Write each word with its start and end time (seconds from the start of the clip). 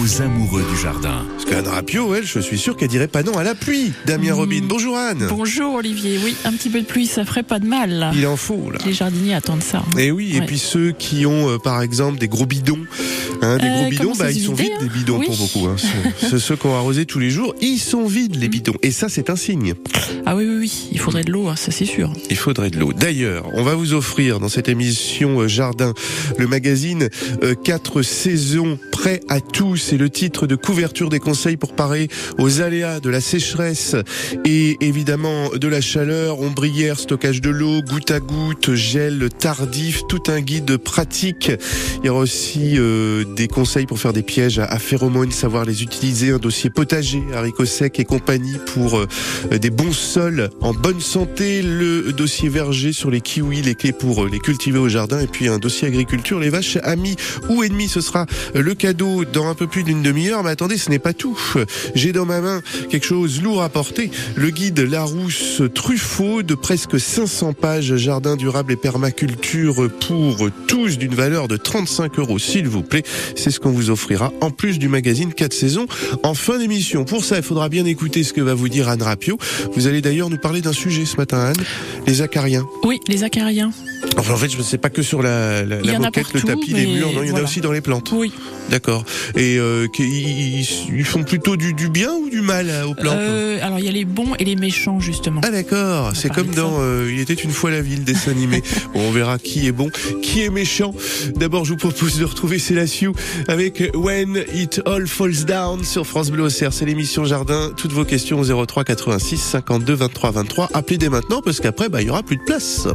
aux 0.00 0.22
amoureux 0.22 0.62
du 0.70 0.76
jardin. 0.80 1.24
Parce 1.32 1.44
qu'Anne 1.44 1.66
Rapio, 1.66 2.14
elle, 2.14 2.24
je 2.26 2.38
suis 2.40 2.58
sûr 2.58 2.76
qu'elle 2.76 2.88
dirait 2.88 3.08
pas 3.08 3.22
non 3.22 3.36
à 3.36 3.42
la 3.44 3.54
pluie. 3.54 3.92
Damien 4.06 4.28
Mmh. 4.32 4.32
Robin, 4.36 4.60
bonjour 4.64 4.96
Anne. 4.96 5.26
Bonjour 5.28 5.74
Olivier, 5.74 6.18
oui, 6.22 6.36
un 6.44 6.52
petit 6.52 6.68
peu 6.68 6.80
de 6.80 6.86
pluie, 6.86 7.06
ça 7.06 7.24
ferait 7.24 7.42
pas 7.42 7.58
de 7.58 7.66
mal. 7.66 8.10
Il 8.14 8.26
en 8.26 8.36
faut 8.36 8.70
là. 8.70 8.78
Les 8.84 8.92
jardiniers 8.92 9.34
attendent 9.34 9.62
ça. 9.62 9.78
hein. 9.78 9.98
Et 9.98 10.10
oui, 10.10 10.36
et 10.36 10.42
puis 10.42 10.58
ceux 10.58 10.92
qui 10.92 11.24
ont 11.26 11.48
euh, 11.48 11.58
par 11.58 11.80
exemple 11.82 12.18
des 12.18 12.28
gros 12.28 12.44
bidons, 12.46 12.78
hein, 13.42 13.56
des 13.56 13.66
Euh, 13.66 13.80
gros 13.80 13.90
bidons, 13.90 14.12
bah, 14.18 14.30
ils 14.30 14.42
sont 14.44 14.54
vides 14.54 14.72
hein. 14.74 14.82
les 14.82 14.88
bidons 14.88 15.18
Oui. 15.18 15.26
pour 15.26 15.36
beaucoup. 15.36 15.66
Hein. 15.66 15.76
Ceux- 16.20 16.38
ceux, 16.38 16.56
ont 16.64 16.74
arrosé 16.76 17.06
tous 17.06 17.18
les 17.18 17.30
jours, 17.30 17.54
ils 17.60 17.78
sont 17.78 18.06
vides 18.06 18.36
les 18.36 18.48
bidons. 18.48 18.74
Et 18.82 18.90
ça 18.90 19.08
c'est 19.08 19.30
un 19.30 19.36
signe. 19.36 19.74
Ah 20.26 20.36
oui, 20.36 20.44
oui, 20.46 20.56
oui, 20.60 20.88
il 20.92 20.98
faudrait 20.98 21.24
de 21.24 21.32
l'eau, 21.32 21.48
hein, 21.48 21.56
ça 21.56 21.70
c'est 21.72 21.86
sûr. 21.86 22.12
Il 22.30 22.36
faudrait 22.36 22.70
de 22.70 22.78
l'eau. 22.78 22.92
D'ailleurs, 22.92 23.46
on 23.54 23.62
va 23.62 23.74
vous 23.74 23.94
offrir 23.94 24.40
dans 24.40 24.48
cette 24.48 24.68
émission 24.68 25.40
euh, 25.40 25.48
Jardin 25.48 25.94
le 26.36 26.46
magazine 26.46 27.08
euh, 27.42 27.54
Quatre 27.54 28.02
saisons 28.02 28.78
prêt 28.92 29.20
à 29.28 29.40
tout. 29.40 29.76
C'est 29.88 29.96
le 29.96 30.10
titre 30.10 30.46
de 30.46 30.54
couverture 30.54 31.08
des 31.08 31.18
conseils 31.18 31.56
pour 31.56 31.72
parer 31.72 32.08
aux 32.36 32.60
aléas 32.60 33.00
de 33.00 33.08
la 33.08 33.22
sécheresse 33.22 33.96
et 34.44 34.76
évidemment 34.82 35.48
de 35.48 35.66
la 35.66 35.80
chaleur, 35.80 36.40
ombrière, 36.40 37.00
stockage 37.00 37.40
de 37.40 37.48
l'eau, 37.48 37.80
goutte 37.80 38.10
à 38.10 38.20
goutte, 38.20 38.74
gel 38.74 39.30
tardif, 39.30 40.02
tout 40.06 40.24
un 40.28 40.42
guide 40.42 40.76
pratique. 40.76 41.52
Il 42.02 42.06
y 42.06 42.10
aura 42.10 42.20
aussi 42.20 42.74
euh, 42.76 43.24
des 43.24 43.48
conseils 43.48 43.86
pour 43.86 43.98
faire 43.98 44.12
des 44.12 44.22
pièges 44.22 44.58
à, 44.58 44.78
phéromones, 44.78 45.32
savoir 45.32 45.64
les 45.64 45.82
utiliser, 45.82 46.32
un 46.32 46.38
dossier 46.38 46.68
potager, 46.68 47.22
haricots 47.34 47.64
secs 47.64 47.98
et 47.98 48.04
compagnie 48.04 48.58
pour 48.74 48.98
euh, 48.98 49.06
des 49.58 49.70
bons 49.70 49.94
sols 49.94 50.50
en 50.60 50.74
bonne 50.74 51.00
santé, 51.00 51.62
le 51.62 52.12
dossier 52.12 52.50
verger 52.50 52.92
sur 52.92 53.10
les 53.10 53.22
kiwis, 53.22 53.62
les 53.62 53.74
clés 53.74 53.92
pour 53.92 54.24
euh, 54.24 54.28
les 54.30 54.38
cultiver 54.38 54.78
au 54.78 54.90
jardin, 54.90 55.18
et 55.20 55.26
puis 55.26 55.48
un 55.48 55.58
dossier 55.58 55.88
agriculture, 55.88 56.40
les 56.40 56.50
vaches 56.50 56.76
amies 56.82 57.16
ou 57.48 57.62
ennemies, 57.62 57.88
ce 57.88 58.02
sera 58.02 58.26
le 58.54 58.74
cadeau 58.74 59.24
dans 59.24 59.48
un 59.48 59.54
peu 59.54 59.66
plus 59.68 59.84
d'une 59.84 60.02
demi-heure. 60.02 60.42
Mais 60.42 60.50
attendez, 60.50 60.76
ce 60.76 60.90
n'est 60.90 60.98
pas 60.98 61.12
tout. 61.12 61.38
J'ai 61.94 62.12
dans 62.12 62.26
ma 62.26 62.40
main 62.40 62.62
quelque 62.90 63.06
chose 63.06 63.40
lourd 63.42 63.62
à 63.62 63.68
porter, 63.68 64.10
le 64.34 64.50
guide 64.50 64.80
Larousse 64.80 65.62
Truffaut 65.74 66.42
de 66.42 66.54
presque 66.54 66.98
500 66.98 67.52
pages, 67.52 67.96
jardin 67.96 68.36
durable 68.36 68.72
et 68.72 68.76
permaculture 68.76 69.88
pour 70.06 70.48
tous 70.66 70.98
d'une 70.98 71.14
valeur 71.14 71.48
de 71.48 71.56
35 71.56 72.18
euros, 72.18 72.38
s'il 72.38 72.68
vous 72.68 72.82
plaît. 72.82 73.02
C'est 73.36 73.50
ce 73.50 73.60
qu'on 73.60 73.70
vous 73.70 73.90
offrira 73.90 74.32
en 74.40 74.50
plus 74.50 74.78
du 74.78 74.88
magazine 74.88 75.32
4 75.32 75.52
saisons 75.52 75.86
en 76.22 76.34
fin 76.34 76.58
d'émission. 76.58 77.04
Pour 77.04 77.24
ça, 77.24 77.36
il 77.36 77.42
faudra 77.42 77.68
bien 77.68 77.84
écouter 77.84 78.24
ce 78.24 78.32
que 78.32 78.40
va 78.40 78.54
vous 78.54 78.68
dire 78.68 78.88
Anne 78.88 79.02
Rapio. 79.02 79.38
Vous 79.74 79.86
allez 79.86 80.00
d'ailleurs 80.00 80.30
nous 80.30 80.38
parler 80.38 80.60
d'un 80.60 80.72
sujet 80.72 81.04
ce 81.04 81.16
matin, 81.16 81.38
Anne, 81.38 81.64
les 82.06 82.22
acariens. 82.22 82.66
Oui, 82.84 83.00
les 83.08 83.24
acariens. 83.24 83.70
Enfin, 84.16 84.34
en 84.34 84.36
fait, 84.36 84.50
je 84.50 84.58
ne 84.58 84.62
sais 84.62 84.78
pas 84.78 84.90
que 84.90 85.02
sur 85.02 85.22
la, 85.22 85.64
moquette, 85.98 86.32
le 86.34 86.42
tapis, 86.42 86.72
les 86.72 86.86
murs, 86.86 87.12
non, 87.12 87.22
il 87.22 87.30
y 87.30 87.32
en 87.32 87.36
a 87.36 87.42
aussi 87.42 87.60
dans 87.60 87.72
les 87.72 87.80
plantes. 87.80 88.12
Oui. 88.12 88.32
D'accord. 88.70 89.04
Et 89.36 89.57
euh, 89.58 89.86
ils, 89.98 91.04
font 91.04 91.22
plutôt 91.22 91.56
du, 91.56 91.74
du 91.74 91.88
bien 91.88 92.12
ou 92.12 92.28
du 92.28 92.40
mal 92.40 92.68
euh, 92.70 92.86
aux 92.86 92.94
plantes 92.94 93.16
Euh, 93.18 93.58
alors 93.62 93.78
il 93.78 93.84
y 93.84 93.88
a 93.88 93.92
les 93.92 94.04
bons 94.04 94.34
et 94.38 94.44
les 94.44 94.56
méchants 94.56 95.00
justement. 95.00 95.40
Ah 95.44 95.50
d'accord, 95.50 96.12
c'est 96.14 96.32
comme 96.32 96.48
dans 96.48 96.78
euh, 96.80 97.10
Il 97.12 97.20
était 97.20 97.34
une 97.34 97.50
fois 97.50 97.70
la 97.70 97.80
ville, 97.80 98.04
dessin 98.04 98.30
animé. 98.30 98.62
Bon, 98.94 99.00
on 99.00 99.10
verra 99.10 99.38
qui 99.38 99.66
est 99.66 99.72
bon, 99.72 99.90
qui 100.22 100.42
est 100.42 100.50
méchant. 100.50 100.94
D'abord, 101.36 101.64
je 101.64 101.72
vous 101.72 101.76
propose 101.76 102.18
de 102.18 102.24
retrouver 102.24 102.58
Célassiou 102.58 103.12
avec 103.48 103.82
When 103.94 104.44
It 104.54 104.80
All 104.86 105.06
Falls 105.06 105.44
Down 105.44 105.84
sur 105.84 106.06
France 106.06 106.30
Bleu 106.30 106.44
Auxerre. 106.44 106.72
C'est 106.72 106.86
l'émission 106.86 107.24
Jardin. 107.24 107.70
Toutes 107.76 107.92
vos 107.92 108.04
questions 108.04 108.40
au 108.40 108.66
03 108.66 108.84
86 108.84 109.38
52 109.38 109.94
23 109.94 110.30
23. 110.30 110.68
Appelez 110.72 110.98
dès 110.98 111.08
maintenant 111.08 111.42
parce 111.42 111.60
qu'après, 111.60 111.88
bah, 111.88 112.00
il 112.00 112.08
y 112.08 112.10
aura 112.10 112.22
plus 112.22 112.36
de 112.36 112.42
place. 112.42 112.88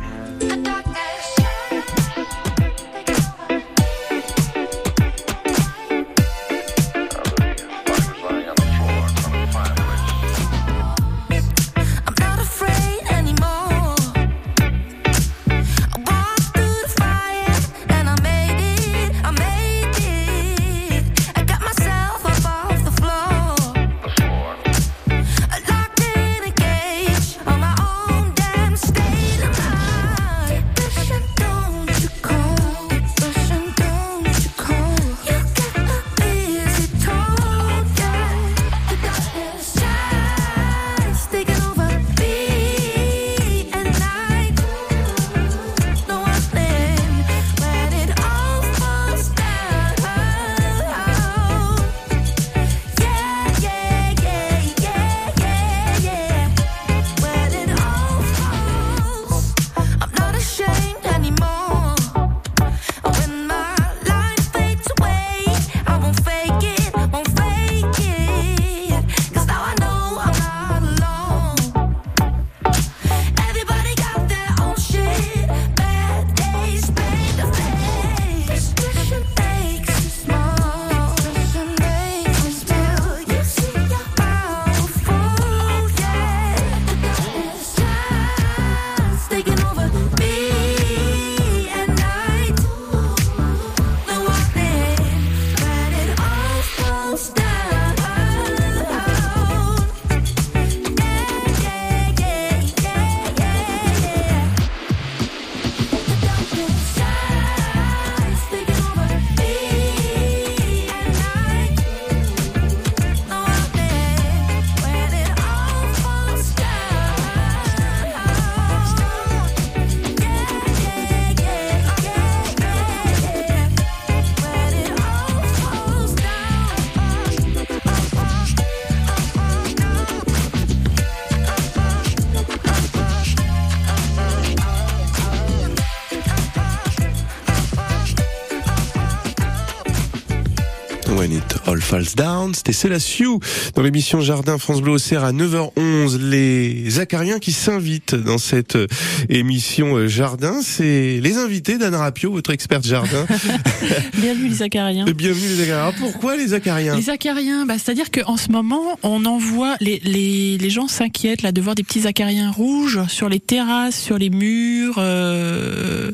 Down, 142.16 142.53
c'était 142.53 142.73
Célassiou 142.73 143.40
dans 143.76 143.82
l'émission 143.82 144.20
Jardin 144.22 144.58
France 144.58 144.82
Bleu 144.82 144.93
Auxerre 144.93 145.23
à 145.23 145.32
9h11. 145.32 146.17
Les 146.20 146.99
acariens 146.99 147.40
qui 147.40 147.52
s'invitent 147.52 148.16
dans 148.16 148.37
cette 148.37 148.76
euh, 148.76 148.87
émission 149.29 149.96
euh, 149.96 150.08
Jardin, 150.08 150.61
c'est 150.61 151.20
les 151.22 151.37
invités 151.37 151.78
d'Anne 151.78 151.96
Rapio, 151.96 152.32
votre 152.32 152.52
experte 152.52 152.85
jardin. 152.85 153.26
Bienvenue 154.17 154.49
les 154.49 154.61
acariens. 154.61 155.05
Bienvenue 155.05 155.47
les 155.47 155.64
acariens. 155.64 155.93
Pourquoi 155.99 156.35
les 156.37 156.53
acariens? 156.53 156.96
Les 156.96 157.09
acariens, 157.09 157.66
bah, 157.66 157.76
c'est-à-dire 157.78 158.11
qu'en 158.11 158.37
ce 158.37 158.52
moment, 158.52 158.97
on 159.03 159.26
en 159.26 159.37
voit, 159.37 159.76
les, 159.82 159.99
les, 160.03 160.58
les 160.58 160.70
gens 160.70 160.87
s'inquiètent 160.87 161.41
là 161.41 161.52
de 161.52 161.61
voir 161.61 161.76
des 161.76 161.84
petits 161.84 162.08
acariens 162.08 162.52
rouges 162.52 162.99
sur 163.08 163.29
les 163.29 163.40
terrasses, 163.40 163.99
sur 163.99 164.17
les 164.17 164.29
murs. 164.29 164.96
euh, 164.97 166.11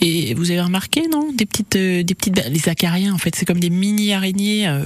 et 0.00 0.34
vous 0.34 0.50
avez 0.50 0.60
remarqué, 0.60 1.02
non? 1.12 1.30
Des 1.34 1.46
petites, 1.46 1.76
euh, 1.76 2.02
des 2.02 2.14
petites, 2.14 2.42
les 2.48 2.68
acariens, 2.68 3.12
en 3.14 3.18
fait, 3.18 3.34
c'est 3.36 3.44
comme 3.44 3.60
des 3.60 3.70
mini 3.70 4.12
araignées. 4.12 4.66
euh, 4.68 4.82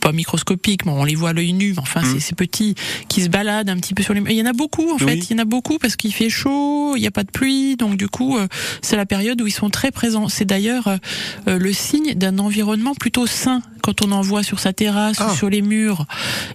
pas 0.00 0.12
microscopiques, 0.12 0.84
bon, 0.84 1.00
on 1.00 1.04
les 1.04 1.14
voit 1.14 1.30
à 1.30 1.32
l'œil 1.32 1.52
nu, 1.52 1.72
mais 1.72 1.78
enfin 1.78 2.00
Mm. 2.00 2.14
c'est 2.14 2.20
ces 2.20 2.34
petits 2.34 2.74
qui 3.08 3.22
se 3.22 3.28
baladent 3.28 3.70
un 3.70 3.76
petit 3.76 3.94
peu 3.94 4.02
sur 4.02 4.14
les. 4.14 4.20
Il 4.28 4.36
y 4.36 4.42
en 4.42 4.46
a 4.46 4.52
beaucoup 4.52 4.90
en 4.92 4.98
fait, 4.98 5.16
il 5.16 5.30
y 5.32 5.34
en 5.34 5.38
a 5.42 5.44
beaucoup 5.44 5.78
parce 5.78 5.96
qu'il 5.96 6.12
fait 6.12 6.30
chaud, 6.30 6.94
il 6.96 7.00
n'y 7.00 7.06
a 7.06 7.10
pas 7.10 7.24
de 7.24 7.30
pluie, 7.30 7.76
donc 7.76 7.96
du 7.96 8.08
coup 8.08 8.36
euh, 8.36 8.46
c'est 8.82 8.96
la 8.96 9.06
période 9.06 9.40
où 9.40 9.46
ils 9.46 9.52
sont 9.52 9.70
très 9.70 9.90
présents. 9.90 10.28
C'est 10.28 10.44
d'ailleurs 10.44 10.88
euh, 10.88 10.96
euh, 11.48 11.58
le 11.58 11.72
signe 11.72 12.14
d'un 12.14 12.38
environnement 12.38 12.94
plutôt 12.94 13.26
sain, 13.26 13.62
quand 13.80 14.02
on 14.02 14.12
en 14.12 14.20
voit 14.20 14.42
sur 14.42 14.58
sa 14.60 14.72
terrasse 14.72 15.16
Ah. 15.20 15.30
ou 15.32 15.36
sur 15.36 15.50
les 15.50 15.62
murs, 15.62 16.06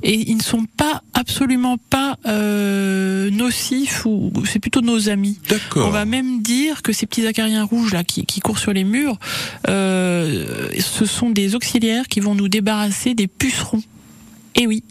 et 0.03 0.13
ils 0.29 0.37
ne 0.37 0.41
sont 0.43 0.65
pas 0.77 1.01
absolument 1.13 1.77
pas 1.89 2.17
euh, 2.25 3.29
nocifs 3.31 4.05
ou 4.05 4.31
c'est 4.45 4.59
plutôt 4.59 4.81
nos 4.81 5.09
amis. 5.09 5.39
On 5.87 5.89
va 5.89 6.05
même 6.05 6.41
dire 6.41 6.81
que 6.81 6.93
ces 6.93 7.05
petits 7.05 7.25
acariens 7.27 7.63
rouges 7.63 7.93
là 7.93 8.03
qui, 8.03 8.25
qui 8.25 8.39
courent 8.39 8.59
sur 8.59 8.73
les 8.73 8.83
murs, 8.83 9.17
euh, 9.69 10.69
ce 10.79 11.05
sont 11.05 11.29
des 11.29 11.55
auxiliaires 11.55 12.07
qui 12.07 12.19
vont 12.19 12.35
nous 12.35 12.47
débarrasser 12.47 13.13
des 13.13 13.27
pucerons. 13.27 13.81
Et 14.57 14.67
oui, 14.67 14.83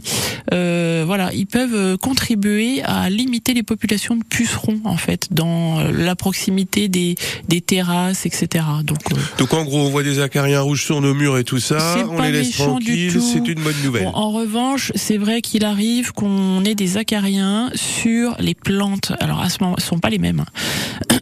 euh, 0.53 1.05
voilà, 1.07 1.33
ils 1.33 1.47
peuvent 1.47 1.75
euh, 1.75 1.97
contribuer 1.97 2.83
à 2.83 3.09
limiter 3.09 3.55
les 3.55 3.63
populations 3.63 4.15
de 4.15 4.23
pucerons 4.23 4.81
en 4.85 4.97
fait 4.99 5.29
dans 5.31 5.79
euh, 5.81 5.91
la 5.91 6.15
proximité 6.17 6.89
des, 6.89 7.15
des 7.49 7.61
terrasses, 7.63 8.27
etc. 8.27 8.65
Donc 8.85 8.99
euh, 9.13 9.17
Donc 9.39 9.55
en 9.55 9.65
gros, 9.65 9.79
on 9.79 9.89
voit 9.89 10.03
des 10.03 10.21
acariens 10.21 10.61
rouges 10.61 10.85
sur 10.85 11.01
nos 11.01 11.15
murs 11.15 11.39
et 11.39 11.45
tout 11.45 11.61
ça, 11.61 11.97
on 12.11 12.17
pas 12.19 12.27
les 12.31 12.43
laisse 12.43 12.51
tranquilles, 12.53 13.19
c'est 13.23 13.47
une 13.49 13.61
bonne 13.63 13.75
nouvelle. 13.83 14.05
Bon, 14.05 14.11
en 14.15 14.33
revanche, 14.33 14.93
c'est 14.97 15.17
vrai 15.17 15.41
qu'il 15.41 15.65
arrive 15.65 16.13
qu'on 16.13 16.63
ait 16.65 16.75
des 16.75 16.99
acariens 16.99 17.71
sur 17.75 18.37
les 18.41 18.55
plantes. 18.55 19.13
Alors 19.21 19.41
à 19.41 19.49
ce 19.49 19.63
moment, 19.63 19.77
ce 19.79 19.87
sont 19.87 19.99
pas 19.99 20.11
les 20.11 20.19
mêmes. 20.19 20.45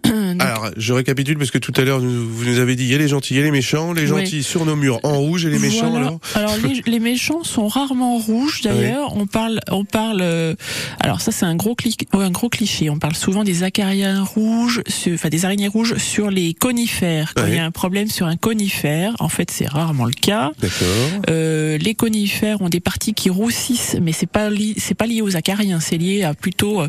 Donc, 0.04 0.42
Alors, 0.42 0.70
je 0.76 0.92
récapitule 0.92 1.38
parce 1.38 1.50
que 1.50 1.58
tout 1.58 1.72
à 1.76 1.82
l'heure, 1.82 2.00
vous 2.00 2.44
nous 2.44 2.58
avez 2.58 2.74
dit, 2.76 2.84
il 2.84 2.90
y 2.90 2.94
a 2.94 2.98
les 2.98 3.08
gentils, 3.08 3.34
il 3.34 3.36
y 3.38 3.40
a 3.40 3.44
les 3.44 3.50
méchants, 3.50 3.92
les 3.92 4.02
Ouais. 4.02 4.20
gentils 4.24 4.42
sur 4.42 4.64
nos 4.66 4.76
murs 4.76 4.98
en 5.04 5.18
rouge 5.18 5.46
et 5.46 5.50
les 5.50 5.58
méchants 5.58 5.90
Voilà. 5.90 6.12
alors 6.34 6.54
les, 6.64 6.82
les 6.90 6.98
méchants 7.00 7.44
sont 7.44 7.68
rarement 7.68 8.18
d'ailleurs. 8.62 9.16
On 9.16 9.26
parle, 9.26 9.60
on 9.70 9.84
parle. 9.84 10.20
euh, 10.22 10.54
alors 11.00 11.20
ça 11.20 11.32
c'est 11.32 11.44
un 11.46 11.54
gros 11.56 11.76
un 12.14 12.30
gros 12.30 12.48
cliché. 12.48 12.90
On 12.90 12.98
parle 12.98 13.14
souvent 13.14 13.44
des 13.44 13.62
acariens 13.62 14.22
rouges, 14.22 14.82
sur- 14.88 15.14
enfin 15.14 15.28
des 15.28 15.44
araignées 15.44 15.68
rouges 15.68 15.96
sur 15.98 16.30
les 16.30 16.54
conifères. 16.54 17.32
Quand 17.34 17.46
il 17.46 17.54
y 17.54 17.58
a 17.58 17.64
un 17.64 17.70
problème 17.70 18.08
sur 18.08 18.26
un 18.26 18.36
conifère, 18.36 19.14
en 19.20 19.28
fait 19.28 19.50
c'est 19.50 19.68
rarement 19.68 20.04
le 20.04 20.12
cas. 20.12 20.52
D'accord. 20.60 21.22
Euh, 21.30 21.78
les 21.78 21.94
conifères 21.94 22.60
ont 22.62 22.68
des 22.68 22.80
parties 22.80 23.14
qui 23.14 23.30
roussissent, 23.30 23.96
mais 24.00 24.12
c'est 24.12 24.26
pas 24.26 24.48
c'est 24.76 24.94
pas 24.94 25.06
lié 25.06 25.22
aux 25.22 25.36
acariens, 25.36 25.80
c'est 25.80 25.98
lié 25.98 26.22
à 26.24 26.34
plutôt 26.34 26.82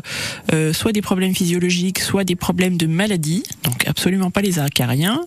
euh, 0.52 0.72
soit 0.72 0.92
des 0.92 1.02
problèmes 1.02 1.34
physiologiques, 1.34 2.00
soit 2.00 2.24
des 2.24 2.36
problèmes 2.36 2.76
de 2.76 2.86
maladie. 2.86 3.42
Donc 3.64 3.86
absolument 3.86 4.30
pas 4.30 4.40
les 4.42 4.58
acariens. 4.58 5.20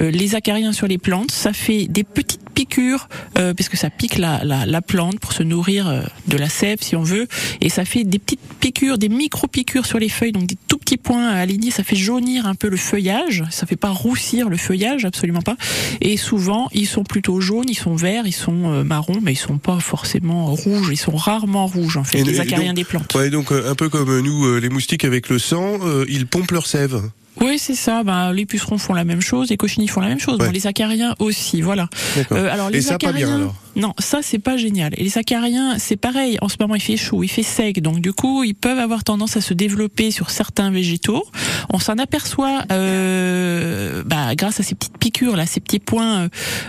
Euh, 0.00 0.10
les 0.10 0.34
acariens 0.34 0.72
sur 0.72 0.86
les 0.86 0.98
plantes, 0.98 1.30
ça 1.30 1.52
fait 1.52 1.86
des 1.86 2.04
petites 2.04 2.41
piqûres 2.54 3.08
euh, 3.38 3.54
parce 3.54 3.68
que 3.68 3.76
ça 3.76 3.90
pique 3.90 4.18
la, 4.18 4.44
la, 4.44 4.66
la 4.66 4.82
plante 4.82 5.18
pour 5.20 5.32
se 5.32 5.42
nourrir 5.42 5.88
euh, 5.88 6.02
de 6.28 6.36
la 6.36 6.48
sève 6.48 6.78
si 6.80 6.96
on 6.96 7.02
veut, 7.02 7.26
et 7.60 7.68
ça 7.68 7.84
fait 7.84 8.04
des 8.04 8.18
petites 8.18 8.40
piqûres, 8.60 8.98
des 8.98 9.08
micro 9.08 9.46
piqûres 9.46 9.86
sur 9.86 9.98
les 9.98 10.08
feuilles, 10.08 10.32
donc 10.32 10.46
des 10.46 10.56
tout 10.68 10.78
petits 10.78 10.96
points 10.96 11.28
alignés. 11.28 11.70
Ça 11.70 11.82
fait 11.84 11.96
jaunir 11.96 12.46
un 12.46 12.54
peu 12.54 12.68
le 12.68 12.76
feuillage, 12.76 13.44
ça 13.50 13.66
fait 13.66 13.76
pas 13.76 13.90
roussir 13.90 14.48
le 14.48 14.56
feuillage, 14.56 15.04
absolument 15.04 15.42
pas. 15.42 15.56
Et 16.00 16.16
souvent, 16.16 16.68
ils 16.72 16.86
sont 16.86 17.04
plutôt 17.04 17.40
jaunes, 17.40 17.68
ils 17.68 17.74
sont 17.78 17.96
verts, 17.96 18.26
ils 18.26 18.32
sont 18.32 18.72
euh, 18.72 18.84
marrons, 18.84 19.18
mais 19.22 19.32
ils 19.32 19.36
sont 19.36 19.58
pas 19.58 19.80
forcément 19.80 20.46
rouges. 20.54 20.88
Ils 20.90 20.96
sont 20.96 21.16
rarement 21.16 21.66
rouges 21.66 21.96
en 21.96 22.04
fait, 22.04 22.18
Et- 22.18 22.24
les 22.24 22.40
acariens 22.40 22.68
donc- 22.68 22.76
des 22.76 22.84
plantes. 22.84 23.14
Ouais, 23.14 23.30
donc 23.30 23.52
euh, 23.52 23.70
un 23.70 23.74
peu 23.74 23.88
comme 23.88 24.20
nous, 24.20 24.58
les 24.58 24.68
moustiques 24.68 25.04
avec 25.04 25.28
le 25.28 25.38
sang, 25.38 25.78
euh, 25.82 26.04
ils 26.08 26.26
pompent 26.26 26.50
leur 26.52 26.66
sève. 26.66 27.02
Oui, 27.40 27.58
c'est 27.58 27.74
ça. 27.74 28.02
Ben, 28.02 28.32
les 28.32 28.46
pucerons 28.46 28.78
font 28.78 28.94
la 28.94 29.04
même 29.04 29.20
chose, 29.20 29.50
les 29.50 29.56
cochenilles 29.56 29.88
font 29.88 30.00
la 30.00 30.08
même 30.08 30.20
chose. 30.20 30.38
Ouais. 30.38 30.46
Bon, 30.46 30.52
les 30.52 30.66
acariens 30.66 31.14
aussi, 31.18 31.60
voilà. 31.60 31.88
Euh, 32.32 32.52
alors 32.52 32.68
Et 32.70 32.72
les 32.74 32.82
pas 32.82 32.94
acariens, 32.94 33.26
bien, 33.26 33.34
alors 33.36 33.54
non, 33.76 33.94
ça 33.98 34.20
c'est 34.22 34.38
pas 34.38 34.56
génial. 34.56 34.92
Et 34.96 35.04
les 35.04 35.18
acariens, 35.18 35.78
c'est 35.78 35.96
pareil. 35.96 36.36
En 36.42 36.48
ce 36.48 36.56
moment, 36.60 36.74
il 36.74 36.82
fait 36.82 36.96
chaud, 36.96 37.22
il 37.22 37.28
fait 37.28 37.42
sec, 37.42 37.80
donc 37.80 38.00
du 38.00 38.12
coup, 38.12 38.44
ils 38.44 38.54
peuvent 38.54 38.78
avoir 38.78 39.04
tendance 39.04 39.36
à 39.36 39.40
se 39.40 39.54
développer 39.54 40.10
sur 40.10 40.30
certains 40.30 40.70
végétaux. 40.70 41.24
On 41.72 41.78
s'en 41.78 41.94
aperçoit 41.98 42.64
euh, 42.70 44.02
bah, 44.04 44.34
grâce 44.34 44.60
à 44.60 44.62
ces 44.62 44.74
petites 44.74 44.98
piqûres 44.98 45.36
là, 45.36 45.46
ces 45.46 45.60
petits 45.60 45.78
points 45.78 46.28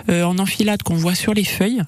euh, 0.10 0.24
en 0.24 0.40
enfilade 0.40 0.84
qu'on 0.84 0.96
voit 0.96 1.16
sur 1.16 1.34
les 1.34 1.44
feuilles. 1.44 1.82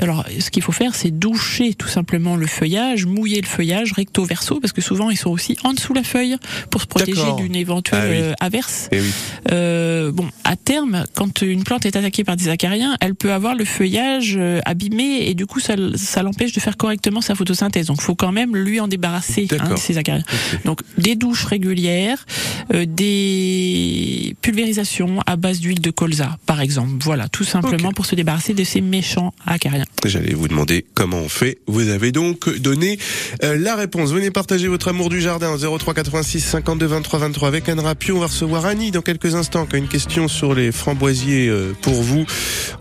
Alors, 0.00 0.24
ce 0.38 0.50
qu'il 0.50 0.62
faut 0.62 0.72
faire, 0.72 0.94
c'est 0.94 1.10
doucher 1.10 1.74
tout 1.74 1.88
simplement 1.88 2.36
le 2.36 2.46
feuillage, 2.46 3.06
mouiller 3.06 3.40
le 3.40 3.46
feuillage 3.46 3.92
recto 3.92 4.24
verso, 4.24 4.60
parce 4.60 4.72
que 4.72 4.80
souvent 4.80 5.10
ils 5.10 5.16
sont 5.16 5.30
aussi 5.30 5.56
en 5.64 5.72
dessous 5.72 5.94
la 5.94 6.02
feuille 6.04 6.36
pour 6.70 6.80
se 6.80 6.86
protéger 6.86 7.32
d'une 7.38 7.56
éventuelle 7.56 8.00
Ah 8.02 8.08
oui. 8.10 8.18
euh, 8.22 8.32
averse. 8.40 8.88
Eh 8.92 9.00
oui. 9.00 9.10
Euh, 9.50 10.12
bon, 10.12 10.28
à 10.44 10.56
terme, 10.56 11.04
quand 11.14 11.42
une 11.42 11.64
plante 11.64 11.86
est 11.86 11.96
attaquée 11.96 12.24
par 12.24 12.36
des 12.36 12.48
acariens, 12.48 12.96
elle 13.00 13.14
peut 13.14 13.32
avoir 13.32 13.54
le 13.54 13.64
feuillage 13.64 14.36
euh, 14.38 14.59
abîmé 14.64 15.28
et 15.28 15.34
du 15.34 15.46
coup, 15.46 15.60
ça, 15.60 15.76
l'empêche 16.22 16.52
de 16.52 16.60
faire 16.60 16.76
correctement 16.76 17.20
sa 17.20 17.34
photosynthèse. 17.34 17.86
Donc, 17.86 18.00
faut 18.00 18.14
quand 18.14 18.32
même 18.32 18.56
lui 18.56 18.80
en 18.80 18.88
débarrasser 18.88 19.48
hein, 19.58 19.70
de 19.70 19.76
ces 19.76 19.98
acariens. 19.98 20.24
Donc, 20.64 20.80
des 20.98 21.16
douches 21.16 21.44
régulières, 21.44 22.26
euh, 22.74 22.84
des 22.86 24.36
pulvérisations 24.42 25.20
à 25.26 25.36
base 25.36 25.60
d'huile 25.60 25.80
de 25.80 25.90
colza, 25.90 26.38
par 26.46 26.60
exemple. 26.60 26.92
Voilà, 27.02 27.28
tout 27.28 27.44
simplement 27.44 27.92
pour 27.92 28.06
se 28.06 28.14
débarrasser 28.14 28.54
de 28.54 28.64
ces 28.64 28.80
méchants 28.80 29.32
acariens. 29.46 29.84
J'allais 30.04 30.34
vous 30.34 30.48
demander 30.48 30.84
comment 30.94 31.18
on 31.18 31.28
fait. 31.28 31.58
Vous 31.66 31.88
avez 31.88 32.12
donc 32.12 32.48
donné 32.58 32.98
euh, 33.42 33.56
la 33.58 33.76
réponse. 33.76 34.12
Venez 34.12 34.30
partager 34.30 34.68
votre 34.68 34.88
amour 34.88 35.08
du 35.10 35.20
jardin 35.20 35.52
au 35.52 35.78
03 35.78 35.94
86 35.94 36.40
52 36.40 36.86
23 36.86 37.18
23 37.18 37.48
avec 37.48 37.68
Anne 37.68 37.80
Rapio. 37.80 38.16
On 38.16 38.20
va 38.20 38.26
recevoir 38.26 38.66
Annie 38.66 38.90
dans 38.90 39.02
quelques 39.02 39.34
instants 39.34 39.66
qui 39.66 39.76
a 39.76 39.78
une 39.78 39.88
question 39.88 40.28
sur 40.28 40.54
les 40.54 40.72
framboisiers 40.72 41.48
euh, 41.48 41.74
pour 41.80 41.94
vous. 41.94 42.24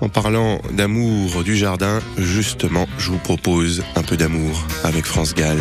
En 0.02 0.10
parlant 0.10 0.62
d'amour 0.72 1.44
du 1.44 1.56
jardin, 1.56 1.69
justement, 2.18 2.88
je 2.98 3.12
vous 3.12 3.18
propose 3.18 3.83
un 3.95 4.01
peu 4.01 4.18
d'amour 4.18 4.66
avec 4.83 5.06
France 5.06 5.36
Gall. 5.36 5.60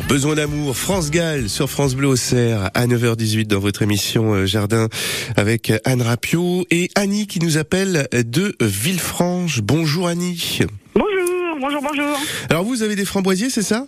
Besoin 0.00 0.34
d'amour. 0.36 0.74
France 0.74 1.10
Gall 1.10 1.48
sur 1.50 1.68
France 1.68 1.94
Bleu 1.94 2.08
au 2.08 2.16
Cerf 2.16 2.70
à 2.74 2.86
9h18 2.86 3.46
dans 3.46 3.58
votre 3.58 3.82
émission 3.82 4.32
euh, 4.32 4.46
Jardin 4.46 4.88
avec 5.36 5.70
Anne 5.84 6.00
Rapio 6.00 6.64
et 6.70 6.88
Annie 6.94 7.26
qui 7.26 7.40
nous 7.40 7.58
appelle 7.58 8.08
de 8.12 8.54
Villefranche. 8.60 9.60
Bonjour 9.60 10.08
Annie. 10.08 10.60
Bonjour, 10.94 11.56
bonjour, 11.60 11.82
bonjour. 11.82 12.18
Alors 12.48 12.64
vous 12.64 12.82
avez 12.82 12.96
des 12.96 13.04
framboisiers, 13.04 13.50
c'est 13.50 13.62
ça? 13.62 13.86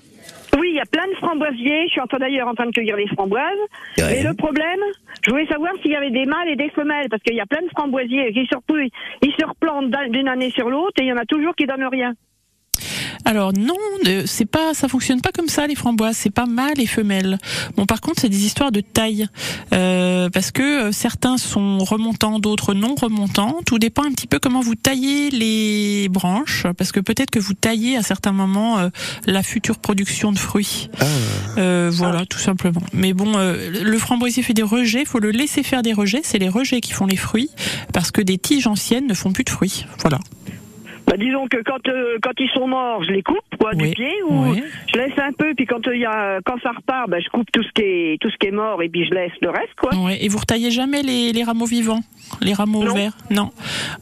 Oui, 0.58 0.68
il 0.70 0.76
y 0.76 0.80
a 0.80 0.84
plein 0.86 1.06
de 1.08 1.16
framboisiers. 1.16 1.84
Je 1.86 1.92
suis 1.92 2.00
en 2.00 2.06
train 2.06 2.18
d'ailleurs 2.18 2.48
en 2.48 2.54
train 2.54 2.66
de 2.66 2.72
cueillir 2.72 2.96
les 2.96 3.08
framboises. 3.08 3.42
Ouais. 3.98 4.20
Et 4.20 4.22
le 4.22 4.34
problème, 4.34 4.80
je 5.24 5.30
voulais 5.30 5.46
savoir 5.46 5.72
s'il 5.82 5.90
y 5.92 5.96
avait 5.96 6.10
des 6.10 6.26
mâles 6.26 6.48
et 6.50 6.56
des 6.56 6.70
femelles, 6.70 7.08
parce 7.10 7.22
qu'il 7.22 7.34
y 7.34 7.40
a 7.40 7.46
plein 7.46 7.62
de 7.62 7.70
framboisiers 7.70 8.30
qui 8.32 8.46
surtout 8.46 8.76
ils 8.78 9.32
se 9.40 9.46
replantent 9.46 9.90
d'un- 9.90 10.08
d'une 10.10 10.28
année 10.28 10.50
sur 10.50 10.68
l'autre 10.68 10.92
et 11.00 11.04
il 11.04 11.08
y 11.08 11.12
en 11.12 11.16
a 11.16 11.24
toujours 11.24 11.54
qui 11.56 11.66
donnent 11.66 11.88
rien. 11.90 12.12
Alors 13.24 13.52
non, 13.52 13.74
c'est 14.26 14.44
pas, 14.44 14.74
ça 14.74 14.88
fonctionne 14.88 15.20
pas 15.20 15.30
comme 15.32 15.48
ça 15.48 15.66
les 15.66 15.74
framboises. 15.74 16.16
C'est 16.16 16.30
pas 16.30 16.46
mâle 16.46 16.78
et 16.78 16.86
femelle. 16.86 17.38
Bon, 17.76 17.86
par 17.86 18.00
contre, 18.00 18.20
c'est 18.20 18.28
des 18.28 18.44
histoires 18.44 18.72
de 18.72 18.80
taille, 18.80 19.26
Euh, 19.72 20.28
parce 20.30 20.50
que 20.50 20.62
euh, 20.88 20.92
certains 20.92 21.36
sont 21.38 21.78
remontants, 21.78 22.38
d'autres 22.38 22.74
non 22.74 22.94
remontants. 22.94 23.60
Tout 23.66 23.78
dépend 23.78 24.04
un 24.04 24.12
petit 24.12 24.26
peu 24.26 24.38
comment 24.38 24.60
vous 24.60 24.74
taillez 24.74 25.30
les 25.30 26.08
branches, 26.10 26.66
parce 26.76 26.92
que 26.92 27.00
peut-être 27.00 27.30
que 27.30 27.38
vous 27.38 27.54
taillez 27.54 27.96
à 27.96 28.02
certains 28.02 28.32
moments 28.32 28.78
euh, 28.78 28.88
la 29.26 29.42
future 29.42 29.78
production 29.78 30.32
de 30.32 30.38
fruits. 30.38 30.90
Ah, 31.00 31.04
Euh, 31.58 31.90
voilà, 31.92 32.26
tout 32.26 32.38
simplement. 32.38 32.82
Mais 32.92 33.12
bon, 33.14 33.32
euh, 33.36 33.70
le 33.70 33.98
framboisier 33.98 34.42
fait 34.42 34.54
des 34.54 34.62
rejets. 34.62 35.04
Faut 35.04 35.20
le 35.20 35.30
laisser 35.30 35.62
faire 35.62 35.82
des 35.82 35.92
rejets. 35.92 36.20
C'est 36.24 36.38
les 36.38 36.48
rejets 36.48 36.80
qui 36.80 36.92
font 36.92 37.06
les 37.06 37.16
fruits, 37.16 37.50
parce 37.92 38.10
que 38.10 38.20
des 38.20 38.38
tiges 38.38 38.66
anciennes 38.66 39.06
ne 39.06 39.14
font 39.14 39.32
plus 39.32 39.44
de 39.44 39.50
fruits. 39.50 39.86
Voilà. 40.00 40.18
Bah, 41.06 41.16
disons 41.18 41.46
que 41.48 41.58
quand 41.64 41.86
euh, 41.88 42.18
quand 42.22 42.32
ils 42.38 42.48
sont 42.54 42.66
morts, 42.66 43.04
je 43.04 43.10
les 43.12 43.22
coupe 43.22 43.38
quoi 43.58 43.70
Oui, 43.74 43.88
du 43.90 43.94
pied 43.94 44.10
ou 44.28 44.50
oui. 44.52 44.62
je 44.92 44.98
laisse 44.98 45.18
un 45.18 45.32
peu 45.32 45.52
puis 45.54 45.66
quand 45.66 45.86
euh, 45.86 45.94
il 45.94 46.00
y 46.00 46.06
a 46.06 46.40
quand 46.44 46.56
ça 46.62 46.70
repart, 46.70 47.08
bah, 47.10 47.18
je 47.20 47.28
coupe 47.28 47.46
tout 47.52 47.62
ce 47.62 47.68
qui 47.74 47.82
est 47.82 48.20
tout 48.20 48.30
ce 48.30 48.36
qui 48.38 48.46
est 48.46 48.50
mort 48.52 48.82
et 48.82 48.88
puis 48.88 49.04
je 49.06 49.10
laisse 49.14 49.32
le 49.42 49.50
reste 49.50 49.74
quoi. 49.78 49.94
Ouais, 49.96 50.24
et 50.24 50.28
vous 50.28 50.38
retaillez 50.38 50.70
jamais 50.70 51.02
les, 51.02 51.32
les 51.32 51.44
rameaux 51.44 51.66
vivants, 51.66 52.00
les 52.40 52.54
rameaux 52.54 52.84
Non. 52.84 52.94
verts 52.94 53.16
Non. 53.30 53.50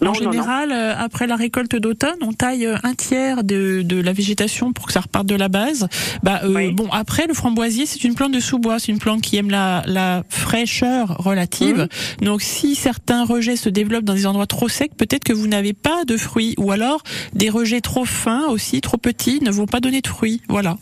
Non, 0.01 0.11
en 0.11 0.13
non, 0.13 0.31
général, 0.33 0.71
euh, 0.73 0.95
après 0.97 1.27
la 1.27 1.37
récolte 1.37 1.75
d'automne, 1.77 2.19
on 2.23 2.33
taille 2.33 2.67
euh, 2.67 2.77
un 2.85 2.95
tiers 2.95 3.43
de, 3.45 3.83
de 3.83 4.01
la 4.01 4.13
végétation 4.13 4.73
pour 4.73 4.87
que 4.87 4.93
ça 4.93 5.01
reparte 5.01 5.27
de 5.27 5.35
la 5.37 5.49
base. 5.49 5.89
Bah 6.23 6.41
euh, 6.45 6.55
Oui. 6.55 6.73
bon, 6.73 6.89
après 6.93 7.27
le 7.27 7.35
framboisier, 7.35 7.87
c'est 7.87 8.05
une 8.05 8.15
plante 8.15 8.33
de 8.33 8.41
sous-bois, 8.41 8.79
c'est 8.79 8.93
une 8.93 8.99
plante 8.99 9.23
qui 9.23 9.37
aime 9.37 9.51
la, 9.51 9.83
la 9.87 10.23
fraîcheur 10.29 11.17
relative. 11.19 11.89
Mmh. 12.21 12.25
Donc 12.25 12.43
si 12.43 12.75
certains 12.75 13.25
rejets 13.25 13.57
se 13.57 13.69
développent 13.69 14.05
dans 14.05 14.15
des 14.15 14.27
endroits 14.27 14.47
trop 14.47 14.69
secs, 14.69 14.95
peut-être 14.97 15.25
que 15.25 15.33
vous 15.33 15.47
n'avez 15.47 15.73
pas 15.73 16.05
de 16.05 16.17
fruits, 16.17 16.55
ou 16.59 16.71
alors 16.71 16.92
des 17.35 17.51
rejets 17.51 17.81
trop 17.81 18.05
fins 18.05 18.49
aussi, 18.49 18.81
trop 18.81 18.97
petits, 18.97 19.41
ne 19.43 19.51
vont 19.51 19.67
pas 19.67 19.81
donner 19.81 20.01
de 20.01 20.09
fruits. 20.09 20.41
Voilà. 20.49 20.77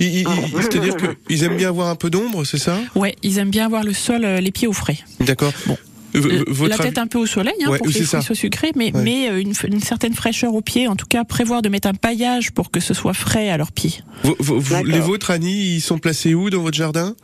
il- 0.00 0.06
il- 0.06 0.18
il- 0.20 0.62
c'est-à-dire 0.62 0.96
qu'ils 1.26 1.44
aiment 1.44 1.56
bien 1.56 1.68
avoir 1.68 1.88
un 1.88 1.96
peu 1.96 2.10
d'ombre, 2.10 2.44
c'est 2.44 2.58
ça? 2.58 2.78
Ouais, 2.94 3.14
ils 3.22 3.38
aiment 3.38 3.50
bien 3.50 3.64
avoir 3.66 3.84
le 3.84 3.92
sol, 3.92 4.24
euh, 4.24 4.40
les 4.40 4.50
pieds 4.50 4.66
au 4.68 4.72
frais. 4.72 4.98
D'accord. 5.20 5.52
Bon. 5.66 5.76
V- 6.14 6.38
Euh, 6.40 6.44
votre 6.48 6.70
la 6.76 6.78
tête 6.84 6.98
un 6.98 7.06
peu 7.06 7.18
au 7.18 7.26
soleil 7.26 7.52
hein, 7.62 7.70
Ouais, 7.70 7.76
pour 7.78 7.86
que 7.86 7.92
les 7.92 8.02
fruits 8.02 8.22
soient 8.22 8.34
sucrés, 8.34 8.72
mais, 8.74 8.92
Ouais. 8.94 9.02
mais 9.02 9.28
euh, 9.30 9.40
une, 9.40 9.52
certaine 9.80 10.14
fraîcheur 10.14 10.54
aux 10.54 10.62
pieds. 10.62 10.88
En 10.88 10.96
tout 10.96 11.06
cas, 11.06 11.22
prévoir 11.24 11.60
de 11.62 11.68
mettre 11.68 11.86
un 11.86 11.92
paillage 11.94 12.50
pour 12.52 12.70
que 12.70 12.80
ce 12.80 12.94
soit 12.94 13.12
frais 13.12 13.50
à 13.50 13.56
leurs 13.58 13.72
pieds. 13.72 14.00
Vous- 14.24 14.36
vous- 14.40 14.84
les 14.84 15.00
vôtres, 15.00 15.30
Annie, 15.30 15.74
ils 15.76 15.80
sont 15.80 15.98
placés 15.98 16.32
où 16.34 16.48
dans 16.50 16.62
votre 16.62 16.76
jardin? 16.78 17.14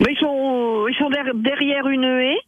Mais 0.00 0.12
ils 0.12 0.18
sont 0.20 0.86
ils 0.88 0.96
sont 0.98 1.10
der- 1.10 1.34
derrière 1.34 1.86
une 1.88 2.04
haie. 2.04 2.38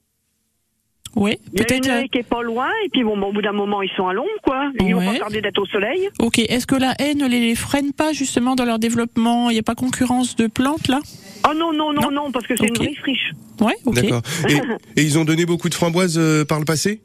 Oui, 1.17 1.39
Il 1.55 1.59
y 1.59 1.63
a 1.63 1.65
peut-être. 1.65 1.87
une 1.87 1.91
euh, 1.93 2.01
haie 2.03 2.09
qui 2.09 2.19
est 2.19 2.23
pas 2.29 2.43
loin 2.43 2.69
et 2.85 2.89
puis 2.91 3.03
bon, 3.03 3.17
bon, 3.17 3.29
au 3.29 3.33
bout 3.33 3.41
d'un 3.43 3.53
moment 3.53 3.81
ils 3.83 3.91
sont 3.97 4.07
à 4.07 4.13
l'ombre 4.13 4.29
quoi. 4.43 4.71
Ils 4.81 4.95
vont 4.95 5.01
Ouais. 5.01 5.15
pas 5.15 5.19
tarder 5.21 5.41
d'être 5.41 5.59
au 5.59 5.67
soleil. 5.67 6.09
Ok. 6.19 6.39
Est-ce 6.39 6.67
que 6.67 6.77
la 6.77 6.95
haie 6.99 7.15
ne 7.15 7.27
les 7.27 7.55
freine 7.55 7.93
pas 7.93 8.13
justement 8.13 8.55
dans 8.55 8.65
leur 8.67 8.79
développement? 8.79 9.49
Il 9.51 9.55
n'y 9.55 9.59
a 9.59 9.63
pas 9.63 9.75
concurrence 9.75 10.37
de 10.37 10.47
plantes 10.47 10.89
là? 10.89 11.01
Oh 11.49 11.55
non 11.57 11.73
non 11.73 11.93
non 11.93 12.03
Non. 12.03 12.11
non 12.11 12.33
parce 12.33 12.47
que 12.47 12.55
c'est 12.57 12.67
une 12.67 12.75
vraie 12.77 12.95
friche. 12.95 13.33
Ouais. 13.61 13.75
Ok. 13.87 13.95
D'accord. 13.95 14.23
Et, 14.49 14.55
et 15.01 15.05
ils 15.05 15.19
ont 15.19 15.25
donné 15.25 15.47
beaucoup 15.47 15.69
de 15.71 15.75
framboises 15.75 16.19
euh, 16.19 16.45
par 16.45 16.59
le 16.59 16.65
passé? 16.67 17.01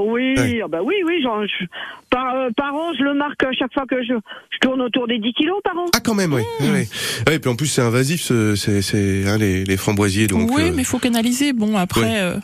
Oui, 0.00 0.34
Ouais. 0.36 0.60
ah 0.64 0.68
bah 0.68 0.80
oui, 0.84 0.94
oui, 1.06 1.22
genre, 1.22 1.42
je- 1.46 1.64
par, 2.10 2.34
euh, 2.34 2.48
par 2.56 2.74
an, 2.74 2.92
je 2.98 3.02
le 3.04 3.14
marque 3.14 3.42
à 3.42 3.52
chaque 3.52 3.72
fois 3.72 3.84
que 3.88 4.02
je, 4.02 4.14
je 4.50 4.58
tourne 4.60 4.80
autour 4.82 5.06
des 5.06 5.18
10 5.18 5.32
kilos 5.34 5.58
par 5.62 5.76
an. 5.76 5.86
Ah 5.94 6.00
quand 6.02 6.14
même, 6.14 6.32
oui. 6.32 6.42
Mmh. 6.60 6.64
oui. 6.72 6.88
Ouais, 7.26 7.34
et 7.36 7.38
puis 7.38 7.50
en 7.50 7.56
plus 7.56 7.66
c'est 7.66 7.82
invasif, 7.82 8.20
ce- 8.22 8.54
c'est 8.56 8.82
c'est, 8.82 9.24
hein, 9.28 9.38
les, 9.38 9.64
les 9.64 9.76
framboisiers, 9.76 10.26
donc 10.26 10.50
oui, 10.54 10.62
euh, 10.64 10.72
mais 10.74 10.82
il 10.82 10.86
faut 10.86 10.98
canaliser. 10.98 11.52
Bon, 11.52 11.76
après. 11.76 12.00
Ouais. 12.02 12.18
euh, 12.20 12.36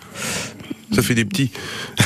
ça 0.93 1.03
fait 1.03 1.15
des 1.15 1.25
petits. 1.25 1.51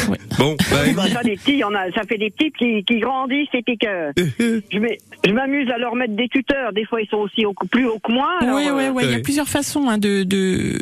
Ouais. 0.09 0.19
Bon, 0.39 0.57
bah, 0.71 0.77
Bah, 0.95 1.09
ça, 1.13 1.23
des 1.25 1.35
petits, 1.37 1.53
il 1.55 1.59
y 1.59 1.65
en 1.65 1.75
a, 1.75 1.91
ça 1.91 2.03
fait 2.09 2.17
des 2.17 2.31
petits 2.31 2.53
qui, 2.57 2.85
qui 2.85 3.01
grandissent 3.01 3.49
et 3.55 3.63
puis 3.63 3.77
que 3.77 4.13
je, 4.71 5.33
m'amuse 5.33 5.69
à 5.71 5.79
leur 5.79 5.97
mettre 5.97 6.15
des 6.15 6.29
tuteurs. 6.29 6.73
Des 6.73 6.85
fois, 6.85 7.01
ils 7.03 7.09
sont 7.09 7.17
aussi 7.17 7.45
au- 7.45 7.55
plus 7.55 7.87
hauts 7.87 7.99
que 7.99 8.13
moi. 8.13 8.29
alors, 8.41 8.55
Oui, 8.57 8.63
oui, 8.73 8.85
euh, 8.85 8.91
oui. 8.95 9.03
Il 9.07 9.11
y 9.11 9.15
a 9.15 9.19
plusieurs 9.21 9.49
façons 9.49 9.89
hein, 9.89 9.99
de, 9.99 10.23
de 10.23 10.79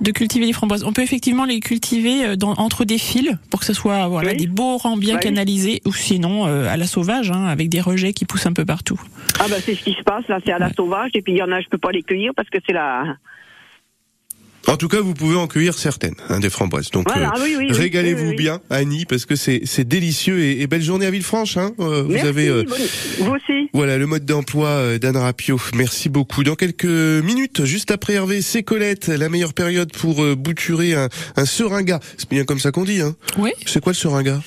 de 0.00 0.10
cultiver 0.12 0.46
les 0.46 0.52
framboises. 0.54 0.84
On 0.84 0.92
peut 0.94 1.02
effectivement 1.02 1.44
les 1.44 1.60
cultiver 1.60 2.24
euh, 2.24 2.36
dans, 2.36 2.52
entre 2.54 2.84
des 2.84 2.96
fils 2.98 3.30
pour 3.50 3.60
que 3.60 3.66
ce 3.66 3.74
soit 3.74 4.08
voilà 4.08 4.30
Oui. 4.30 4.36
des 4.38 4.46
beaux 4.46 4.76
rangs 4.78 4.96
bien 4.96 5.14
Oui. 5.16 5.20
canalisés, 5.20 5.82
ou 5.84 5.92
sinon 5.92 6.46
euh, 6.46 6.66
à 6.68 6.76
la 6.78 6.86
sauvage, 6.86 7.30
hein, 7.30 7.44
avec 7.46 7.68
des 7.68 7.80
rejets 7.82 8.12
qui 8.14 8.24
poussent 8.24 8.46
un 8.46 8.52
peu 8.54 8.64
partout. 8.64 9.00
Ah 9.40 9.44
bah 9.50 9.56
c'est 9.60 9.74
ce 9.74 9.82
qui 9.84 9.92
se 9.92 10.02
passe 10.02 10.26
là, 10.28 10.38
c'est 10.44 10.52
à 10.52 10.58
la 10.58 10.66
Ouais. 10.68 10.72
sauvage 10.74 11.10
et 11.14 11.20
puis 11.22 11.32
il 11.34 11.38
y 11.38 11.42
en 11.42 11.52
a, 11.52 11.60
je 11.60 11.68
peux 11.68 11.78
pas 11.78 11.92
les 11.92 12.02
cueillir 12.02 12.32
parce 12.34 12.48
que 12.48 12.58
c'est 12.66 12.72
la. 12.72 13.16
En 14.68 14.76
tout 14.76 14.88
cas, 14.88 15.00
vous 15.00 15.14
pouvez 15.14 15.36
en 15.36 15.46
cueillir 15.46 15.78
certaines, 15.78 16.16
hein, 16.28 16.40
des 16.40 16.50
framboises. 16.50 16.90
Donc 16.90 17.06
Voilà, 17.10 17.28
euh, 17.36 17.40
oui, 17.42 17.54
oui, 17.56 17.66
oui, 17.70 17.76
régalez-vous 17.76 18.22
oui, 18.24 18.28
oui. 18.30 18.36
bien, 18.36 18.60
Annie, 18.68 19.04
parce 19.06 19.24
que 19.24 19.36
c'est 19.36 19.60
c'est 19.64 19.86
délicieux 19.86 20.40
et, 20.42 20.60
et 20.60 20.66
belle 20.66 20.82
journée 20.82 21.06
à 21.06 21.10
Villefranche. 21.10 21.56
Hein. 21.56 21.72
Euh, 21.78 22.02
vous 22.02 22.16
avez 22.26 22.48
euh, 22.48 22.64
bonne- 22.64 22.78
vous 23.20 23.30
aussi. 23.32 23.70
Voilà 23.72 23.96
le 23.96 24.06
mode 24.06 24.24
d'emploi 24.24 24.68
euh, 24.68 24.98
d'Anne 24.98 25.16
Rapio. 25.16 25.60
Merci 25.74 26.08
beaucoup. 26.08 26.42
Dans 26.42 26.56
quelques 26.56 26.84
minutes, 26.84 27.64
juste 27.64 27.90
après 27.92 28.14
Hervé, 28.14 28.42
c'est 28.42 28.62
Colette, 28.64 29.06
la 29.08 29.28
meilleure 29.28 29.54
période 29.54 29.92
pour 29.92 30.22
euh, 30.24 30.34
bouturer 30.34 30.94
un, 30.94 31.08
un 31.36 31.44
seringa. 31.46 32.00
C'est 32.18 32.28
bien 32.28 32.44
comme 32.44 32.58
ça 32.58 32.72
qu'on 32.72 32.84
dit. 32.84 33.00
Hein. 33.00 33.14
Oui. 33.38 33.52
C'est 33.66 33.80
quoi 33.80 33.92
le 33.92 33.96
seringa? 33.96 34.42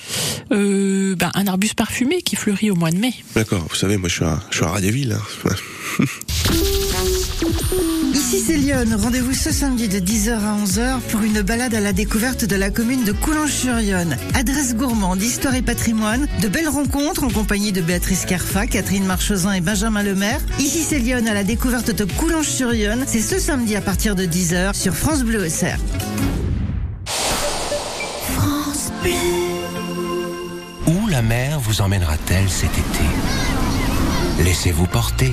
Euh, 0.52 1.14
ben, 1.16 1.30
un 1.34 1.46
arbuste 1.46 1.74
parfumé 1.76 2.20
qui 2.22 2.36
fleurit 2.36 2.70
au 2.70 2.74
mois 2.76 2.90
de 2.90 2.98
mai. 2.98 3.12
D'accord. 3.34 3.66
Vous 3.70 3.76
savez, 3.76 3.96
moi 3.96 4.08
je 4.08 4.14
suis 4.16 4.24
un, 4.24 4.40
je 4.50 4.56
suis 4.56 4.64
un 4.66 4.68
rat 4.68 4.80
des 4.82 4.90
villes. 4.90 5.16
hein. 5.48 5.54
Ici 8.32 8.44
c'est 8.46 8.56
Lyon, 8.58 8.84
rendez-vous 8.96 9.34
ce 9.34 9.50
samedi 9.50 9.88
de 9.88 9.98
10h 9.98 10.30
à 10.30 10.56
11h 10.64 11.00
pour 11.10 11.22
une 11.22 11.42
balade 11.42 11.74
à 11.74 11.80
la 11.80 11.92
découverte 11.92 12.44
de 12.44 12.54
la 12.54 12.70
commune 12.70 13.02
de 13.02 13.10
Coulanges-sur-Yonne. 13.10 14.16
Adresse 14.34 14.76
gourmande, 14.76 15.20
histoire 15.20 15.56
et 15.56 15.62
patrimoine, 15.62 16.28
de 16.40 16.46
belles 16.46 16.68
rencontres 16.68 17.24
en 17.24 17.30
compagnie 17.30 17.72
de 17.72 17.80
Béatrice 17.80 18.26
Carfa, 18.26 18.68
Catherine 18.68 19.04
Marchesin 19.04 19.54
et 19.54 19.60
Benjamin 19.60 20.04
Lemaire. 20.04 20.38
Ici 20.60 20.84
c'est 20.88 21.00
Lyon 21.00 21.24
à 21.28 21.34
la 21.34 21.42
découverte 21.42 21.90
de 21.90 22.04
Coulanges-sur-Yonne. 22.04 23.02
C'est 23.04 23.20
ce 23.20 23.40
samedi 23.40 23.74
à 23.74 23.80
partir 23.80 24.14
de 24.14 24.22
10h 24.26 24.74
sur 24.74 24.94
France 24.94 25.24
Bleu 25.24 25.46
Auxerre. 25.46 25.80
Où 30.86 31.08
la 31.08 31.22
mer 31.22 31.58
vous 31.58 31.80
emmènera-t-elle 31.80 32.48
cet 32.48 32.70
été? 32.70 34.44
Laissez-vous 34.44 34.86
porter 34.86 35.32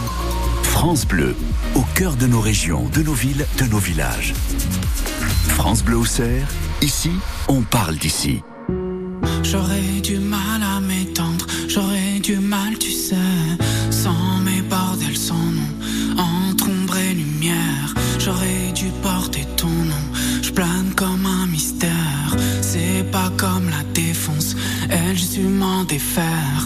France 0.71 1.05
Bleu, 1.05 1.35
au 1.75 1.83
cœur 1.93 2.15
de 2.15 2.25
nos 2.25 2.39
régions, 2.39 2.89
de 2.95 3.03
nos 3.03 3.13
villes, 3.13 3.45
de 3.59 3.65
nos 3.65 3.77
villages. 3.77 4.33
France 5.49 5.83
Bleu 5.83 5.97
au 5.97 6.05
Cerf, 6.05 6.49
ici, 6.81 7.11
on 7.49 7.61
parle 7.61 7.97
d'ici. 7.97 8.41
J'aurais 9.43 10.01
du 10.01 10.17
mal 10.17 10.63
à 10.63 10.79
m'étendre, 10.79 11.45
j'aurais 11.67 12.19
du 12.19 12.37
mal, 12.37 12.79
tu 12.79 12.89
sais, 12.89 13.15
sans 13.91 14.39
mes 14.43 14.61
bordels, 14.63 15.17
sans 15.17 15.35
nom, 15.35 16.17
entre 16.17 16.69
ombre 16.69 16.97
et 16.97 17.13
lumière. 17.13 17.93
J'aurais 18.17 18.71
dû 18.73 18.85
porter 19.03 19.45
ton 19.57 19.67
nom, 19.67 20.05
je 20.41 20.51
plane 20.51 20.93
comme 20.95 21.25
un 21.25 21.45
mystère. 21.47 22.35
C'est 22.61 23.05
pas 23.11 23.31
comme 23.37 23.69
la 23.69 23.83
défonce, 23.93 24.55
elle, 24.89 25.15
j'ai 25.15 25.25
su 25.25 25.41
m'en 25.41 25.83
défaire. 25.83 26.60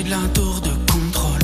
De 0.00 0.08
la 0.08 0.28
tour 0.32 0.62
de 0.62 0.70
contrôle, 0.90 1.38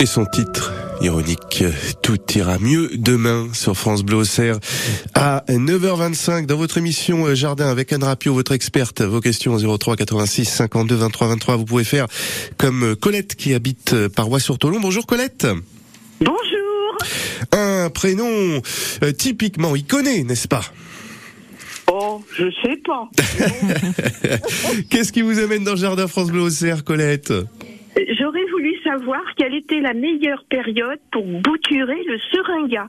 Et 0.00 0.06
son 0.06 0.24
titre 0.24 0.72
ironique, 1.02 1.62
Tout 2.02 2.18
ira 2.34 2.58
mieux 2.58 2.88
demain 2.94 3.48
sur 3.52 3.76
France 3.76 4.02
Bleu 4.02 4.16
Auxerre 4.16 4.58
à 5.12 5.44
9h25 5.46 6.46
dans 6.46 6.56
votre 6.56 6.78
émission 6.78 7.34
Jardin 7.34 7.68
avec 7.68 7.92
Anne 7.92 8.04
Rapio, 8.04 8.32
votre 8.32 8.52
experte. 8.52 9.02
Vos 9.02 9.20
questions 9.20 9.52
au 9.52 9.78
03 9.78 9.96
86 9.96 10.46
52 10.46 10.94
23 10.94 11.28
23. 11.28 11.56
Vous 11.56 11.66
pouvez 11.66 11.84
faire 11.84 12.06
comme 12.56 12.96
Colette 12.96 13.34
qui 13.34 13.52
habite 13.52 14.08
par 14.08 14.24
Roy-sur-Tolon. 14.24 14.80
Bonjour 14.80 15.04
Colette. 15.06 15.46
Bonjour. 16.18 16.98
Un 17.52 17.90
prénom 17.90 18.62
euh, 19.02 19.12
typiquement 19.12 19.76
iconé, 19.76 20.24
n'est-ce 20.24 20.48
pas? 20.48 20.64
Oh, 21.92 22.24
je 22.38 22.46
sais 22.62 22.78
pas. 22.86 23.10
Qu'est-ce 24.88 25.12
qui 25.12 25.20
vous 25.20 25.38
amène 25.40 25.62
dans 25.62 25.72
le 25.72 25.76
Jardin 25.76 26.06
France 26.06 26.28
Bleu 26.30 26.40
Auxerre, 26.40 26.84
Colette? 26.84 27.34
J'aurais 27.96 28.44
voulu 28.46 28.76
savoir 28.82 29.22
quelle 29.36 29.54
était 29.54 29.80
la 29.80 29.94
meilleure 29.94 30.44
période 30.44 31.00
pour 31.10 31.24
bouturer 31.24 32.02
le 32.04 32.18
seringa. 32.18 32.88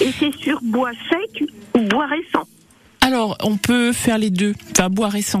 Et 0.00 0.10
c'est 0.12 0.34
sur 0.36 0.60
bois 0.62 0.92
sec 1.10 1.44
ou 1.74 1.80
bois 1.80 2.06
récent 2.06 2.46
Alors, 3.06 3.36
on 3.40 3.56
peut 3.56 3.92
faire 3.92 4.18
les 4.18 4.30
deux, 4.30 4.52
enfin 4.72 4.90
bois 4.90 5.08
récent. 5.08 5.38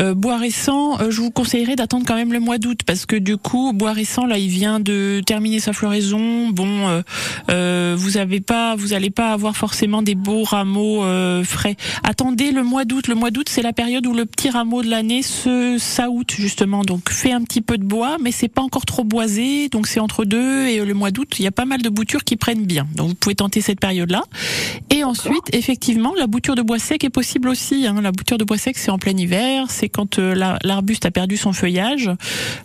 Euh, 0.00 0.14
bois 0.14 0.36
récent, 0.36 1.00
euh, 1.00 1.10
je 1.10 1.20
vous 1.20 1.32
conseillerais 1.32 1.74
d'attendre 1.74 2.04
quand 2.06 2.14
même 2.14 2.32
le 2.32 2.38
mois 2.38 2.58
d'août 2.58 2.82
parce 2.86 3.06
que 3.06 3.16
du 3.16 3.36
coup, 3.36 3.72
bois 3.72 3.92
récent 3.92 4.24
là, 4.24 4.38
il 4.38 4.46
vient 4.46 4.78
de 4.78 5.20
terminer 5.26 5.58
sa 5.58 5.72
floraison. 5.72 6.50
Bon, 6.50 6.86
euh, 6.86 7.02
euh, 7.50 7.96
vous 7.98 8.18
avez 8.18 8.38
pas, 8.38 8.76
vous 8.76 8.92
allez 8.92 9.10
pas 9.10 9.32
avoir 9.32 9.56
forcément 9.56 10.00
des 10.00 10.14
beaux 10.14 10.44
rameaux 10.44 11.02
euh, 11.02 11.42
frais. 11.42 11.74
Attendez 12.04 12.52
le 12.52 12.62
mois 12.62 12.84
d'août. 12.84 13.08
Le 13.08 13.16
mois 13.16 13.32
d'août, 13.32 13.48
c'est 13.48 13.62
la 13.62 13.72
période 13.72 14.06
où 14.06 14.14
le 14.14 14.24
petit 14.24 14.50
rameau 14.50 14.82
de 14.82 14.88
l'année 14.88 15.22
se 15.22 15.76
justement. 16.36 16.82
Donc, 16.82 17.10
fait 17.10 17.32
un 17.32 17.42
petit 17.42 17.62
peu 17.62 17.78
de 17.78 17.84
bois, 17.84 18.18
mais 18.22 18.30
c'est 18.30 18.46
pas 18.46 18.62
encore 18.62 18.86
trop 18.86 19.02
boisé. 19.02 19.68
Donc, 19.70 19.88
c'est 19.88 19.98
entre 19.98 20.24
deux 20.24 20.68
et 20.68 20.84
le 20.84 20.94
mois 20.94 21.10
d'août, 21.10 21.34
il 21.40 21.44
y 21.44 21.48
a 21.48 21.52
pas 21.52 21.64
mal 21.64 21.82
de 21.82 21.88
boutures 21.88 22.22
qui 22.22 22.36
prennent 22.36 22.64
bien. 22.64 22.86
Donc, 22.94 23.08
vous 23.08 23.14
pouvez 23.16 23.34
tenter 23.34 23.60
cette 23.60 23.80
période-là. 23.80 24.22
Et 24.90 25.02
ensuite, 25.02 25.52
effectivement, 25.52 26.14
la 26.16 26.28
bouture 26.28 26.54
de 26.54 26.62
bois 26.62 26.78
sec 26.78 27.07
est 27.08 27.10
possible 27.10 27.48
aussi. 27.48 27.86
Hein. 27.86 28.00
La 28.00 28.12
bouture 28.12 28.38
de 28.38 28.44
bois 28.44 28.58
sec, 28.58 28.78
c'est 28.78 28.90
en 28.90 28.98
plein 28.98 29.16
hiver, 29.16 29.66
c'est 29.68 29.88
quand 29.88 30.18
euh, 30.18 30.34
la- 30.34 30.58
l'arbuste 30.62 31.04
a 31.06 31.10
perdu 31.10 31.36
son 31.36 31.52
feuillage. 31.52 32.10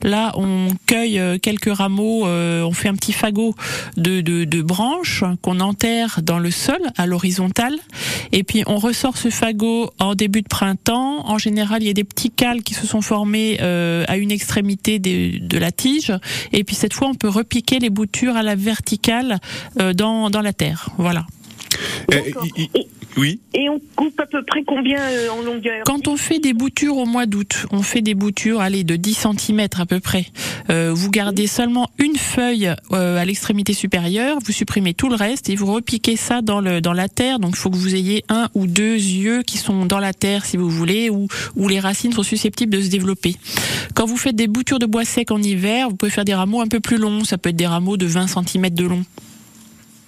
Là, 0.03 0.31
on 0.35 0.67
cueille 0.85 1.19
euh, 1.19 1.37
quelques 1.37 1.73
rameaux, 1.73 2.27
euh, 2.27 2.61
on 2.63 2.71
fait 2.73 2.89
un 2.89 2.95
petit 2.95 3.13
fagot 3.13 3.55
de, 3.97 4.21
de, 4.21 4.43
de 4.43 4.61
branches 4.61 5.23
qu'on 5.41 5.59
enterre 5.59 6.19
dans 6.21 6.39
le 6.39 6.51
sol 6.51 6.79
à 6.97 7.05
l'horizontale. 7.05 7.75
Et 8.31 8.43
puis, 8.43 8.63
on 8.67 8.77
ressort 8.77 9.17
ce 9.17 9.29
fagot 9.29 9.91
en 9.99 10.15
début 10.15 10.41
de 10.41 10.47
printemps. 10.47 11.27
En 11.27 11.37
général, 11.37 11.81
il 11.83 11.87
y 11.87 11.89
a 11.89 11.93
des 11.93 12.03
petits 12.03 12.31
cales 12.31 12.61
qui 12.63 12.73
se 12.73 12.85
sont 12.85 13.01
formés 13.01 13.57
euh, 13.61 14.03
à 14.07 14.17
une 14.17 14.31
extrémité 14.31 14.99
de 14.99 15.57
la 15.57 15.71
tige. 15.71 16.11
Et 16.51 16.63
puis, 16.63 16.75
cette 16.75 16.93
fois, 16.93 17.07
on 17.07 17.15
peut 17.15 17.29
repiquer 17.29 17.79
les 17.79 17.89
boutures 17.89 18.35
à 18.35 18.43
la 18.43 18.55
verticale 18.55 19.39
euh, 19.79 19.93
dans, 19.93 20.29
dans 20.29 20.41
la 20.41 20.53
terre. 20.53 20.89
Voilà. 20.97 21.25
Euh, 22.13 22.19
Oui 23.17 23.39
Et 23.53 23.69
on 23.69 23.79
coupe 23.95 24.19
à 24.19 24.25
peu 24.25 24.43
près 24.43 24.63
combien 24.63 24.99
euh, 24.99 25.29
en 25.29 25.41
longueur 25.41 25.83
Quand 25.85 26.07
on 26.07 26.17
fait 26.17 26.39
des 26.39 26.53
boutures 26.53 26.97
au 26.97 27.05
mois 27.05 27.25
d'août, 27.25 27.67
on 27.71 27.83
fait 27.83 28.01
des 28.01 28.15
boutures, 28.15 28.61
allez, 28.61 28.83
de 28.83 28.95
10 28.95 29.27
cm 29.37 29.67
à 29.77 29.85
peu 29.85 29.99
près. 29.99 30.25
Euh, 30.69 30.91
vous 30.93 31.11
gardez 31.11 31.47
seulement 31.47 31.89
une 31.99 32.15
feuille 32.15 32.73
euh, 32.91 33.17
à 33.17 33.25
l'extrémité 33.25 33.73
supérieure, 33.73 34.39
vous 34.43 34.51
supprimez 34.51 34.93
tout 34.93 35.09
le 35.09 35.15
reste 35.15 35.49
et 35.49 35.55
vous 35.55 35.71
repiquez 35.71 36.15
ça 36.15 36.41
dans 36.41 36.61
le 36.61 36.81
dans 36.81 36.93
la 36.93 37.07
terre. 37.07 37.39
Donc 37.39 37.51
il 37.53 37.57
faut 37.57 37.69
que 37.69 37.77
vous 37.77 37.95
ayez 37.95 38.23
un 38.29 38.49
ou 38.53 38.65
deux 38.65 38.95
yeux 38.95 39.43
qui 39.43 39.57
sont 39.57 39.85
dans 39.85 39.99
la 39.99 40.13
terre 40.13 40.45
si 40.45 40.57
vous 40.57 40.69
voulez, 40.69 41.09
ou 41.09 41.27
où 41.55 41.67
les 41.67 41.79
racines 41.79 42.13
sont 42.13 42.23
susceptibles 42.23 42.71
de 42.71 42.81
se 42.81 42.89
développer. 42.89 43.35
Quand 43.93 44.05
vous 44.05 44.17
faites 44.17 44.35
des 44.35 44.47
boutures 44.47 44.79
de 44.79 44.85
bois 44.85 45.05
sec 45.05 45.31
en 45.31 45.41
hiver, 45.41 45.89
vous 45.89 45.95
pouvez 45.95 46.11
faire 46.11 46.25
des 46.25 46.35
rameaux 46.35 46.61
un 46.61 46.67
peu 46.67 46.79
plus 46.79 46.97
longs. 46.97 47.23
Ça 47.23 47.37
peut 47.37 47.49
être 47.49 47.55
des 47.55 47.67
rameaux 47.67 47.97
de 47.97 48.05
20 48.05 48.27
cm 48.27 48.69
de 48.69 48.85
long. 48.85 49.03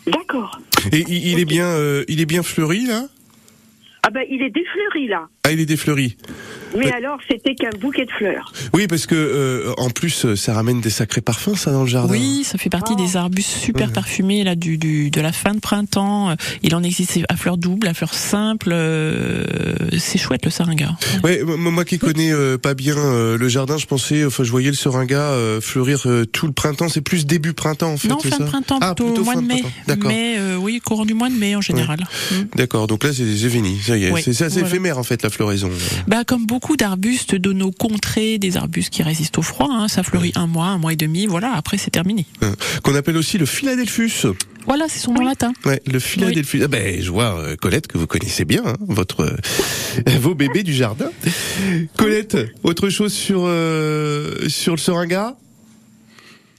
D'accord. 0.08 0.60
Et 0.92 1.04
il 1.08 1.28
il 1.28 1.40
est 1.40 1.46
bien, 1.46 1.68
euh, 1.68 2.04
il 2.08 2.22
est 2.22 2.26
bien 2.26 2.44
fleuri 2.44 2.86
là? 2.86 3.08
Ah 4.04 4.12
ben, 4.12 4.24
il 4.30 4.42
est 4.44 4.52
défleuri 4.52 5.08
là. 5.08 5.28
Ah, 5.44 5.52
il 5.52 5.60
est 5.60 5.66
défleuri. 5.66 6.18
Mais 6.78 6.86
Ouais. 6.86 6.92
alors, 6.94 7.18
c'était 7.30 7.56
qu'un 7.56 7.70
bouquet 7.80 8.06
de 8.06 8.12
fleurs. 8.12 8.52
Oui, 8.74 8.88
parce 8.88 9.06
que 9.06 9.16
euh, 9.16 9.74
en 9.78 9.90
plus, 9.90 10.26
euh, 10.26 10.36
ça 10.36 10.54
ramène 10.54 10.82
des 10.82 10.90
sacrés 10.90 11.22
parfums, 11.22 11.56
ça, 11.56 11.72
dans 11.72 11.82
le 11.82 11.88
jardin. 11.88 12.12
Oui, 12.14 12.44
ça 12.44 12.58
fait 12.58 12.70
partie 12.70 12.96
des 12.96 13.18
arbustes 13.18 13.50
super 13.50 13.92
parfumés 13.92 14.44
là 14.44 14.56
du, 14.56 14.78
du 14.78 15.10
de 15.10 15.22
la 15.22 15.32
fin 15.32 15.54
de 15.54 15.60
printemps. 15.60 16.32
Euh, 16.32 16.36
Il 16.64 16.76
en 16.76 16.84
existe 16.84 17.20
à 17.30 17.36
fleurs 17.38 17.58
doubles, 17.58 17.88
à 17.88 17.94
fleurs 17.94 18.14
simples. 18.14 18.72
euh, 18.74 19.46
C'est 19.98 20.18
chouette 20.18 20.46
le 20.46 20.52
seringa. 20.52 20.96
Ouais, 21.24 21.40
m- 21.40 21.56
moi 21.56 21.86
qui 21.86 21.98
connais 21.98 22.32
euh, 22.32 22.58
pas 22.58 22.74
bien 22.74 22.98
euh, 22.98 23.38
le 23.38 23.48
jardin, 23.50 23.78
je 23.78 23.86
pensais, 23.86 24.26
enfin, 24.26 24.44
je 24.44 24.52
voyais 24.52 24.70
le 24.70 24.76
seringa 24.76 25.20
euh, 25.20 25.62
fleurir 25.62 26.04
euh, 26.06 26.26
tout 26.26 26.48
le 26.48 26.54
printemps. 26.54 26.90
C'est 26.90 27.02
plus 27.02 27.26
début 27.26 27.54
printemps, 27.54 27.94
en 27.94 27.98
fait. 27.98 28.08
non, 28.08 28.20
fin 28.20 28.38
de 28.38 28.44
printemps, 28.50 28.80
Ah, 28.82 28.96
plutôt, 28.96 29.22
au 29.22 29.24
mois 29.24 29.34
fin 29.36 29.42
de 29.42 29.48
mai. 29.48 29.64
D'accord. 29.88 30.10
Mais 30.10 30.36
euh, 30.38 30.56
oui, 30.58 30.80
courant 30.84 31.06
du 31.06 31.14
mois 31.14 31.30
de 31.30 31.36
mai 31.36 31.56
en 31.56 31.62
général. 31.62 32.00
Mm. 32.32 32.36
D'accord. 32.56 32.88
Donc 32.88 33.04
là, 33.04 33.12
c'est 33.14 33.24
fini. 33.50 33.78
Ça 33.80 33.98
y 33.98 34.06
est, 34.06 34.12
Oui, 34.12 34.22
c'est 34.24 34.34
c'est 34.34 34.46
assez 34.46 34.56
voilà. 34.60 34.68
éphémère 34.70 34.98
en 34.98 35.04
fait 35.04 35.22
la 35.24 35.30
floraison. 35.30 35.70
Bah 36.08 36.24
comme 36.26 36.46
beaucoup 36.46 36.65
d'arbustes 36.76 37.36
de 37.36 37.54
nos 37.54 37.72
contrées, 37.72 38.38
des 38.40 38.58
arbustes 38.58 38.92
qui 38.92 39.04
résistent 39.04 39.38
au 39.38 39.42
froid. 39.44 39.68
hein. 39.72 39.88
Ça 39.88 40.04
fleurit 40.04 40.32
un 40.36 40.48
mois, 40.48 40.68
un 40.68 40.78
mois 40.78 40.94
et 40.94 40.96
demi. 40.96 41.28
Voilà, 41.28 41.54
après 41.56 41.78
c'est 41.78 41.92
terminé. 41.92 42.26
Qu'on 42.84 42.96
appelle 42.96 43.18
aussi 43.18 43.38
le 43.38 43.46
Philadelphus. 43.46 44.26
Voilà, 44.66 44.86
c'est 44.88 44.98
son 45.00 45.14
nom 45.14 45.24
latin. 45.24 45.54
Ouais, 45.66 45.80
le 45.86 46.00
Philadelphus. 46.00 46.62
Ah 46.64 46.68
ben, 46.68 47.00
je 47.00 47.12
vois, 47.12 47.40
euh, 47.40 47.56
Colette, 47.56 47.86
que 47.86 48.00
vous 48.00 48.08
connaissez 48.08 48.46
bien, 48.46 48.64
hein, 48.66 48.74
votre, 48.80 49.22
euh, 49.22 50.12
vos 50.20 50.34
bébés 50.34 50.64
du 50.64 50.74
jardin. 50.74 51.12
Colette, 51.98 52.36
autre 52.64 52.90
chose 52.90 53.14
sur, 53.14 53.44
euh, 53.46 54.50
sur 54.50 54.74
le 54.74 54.80
seringa? 54.80 55.38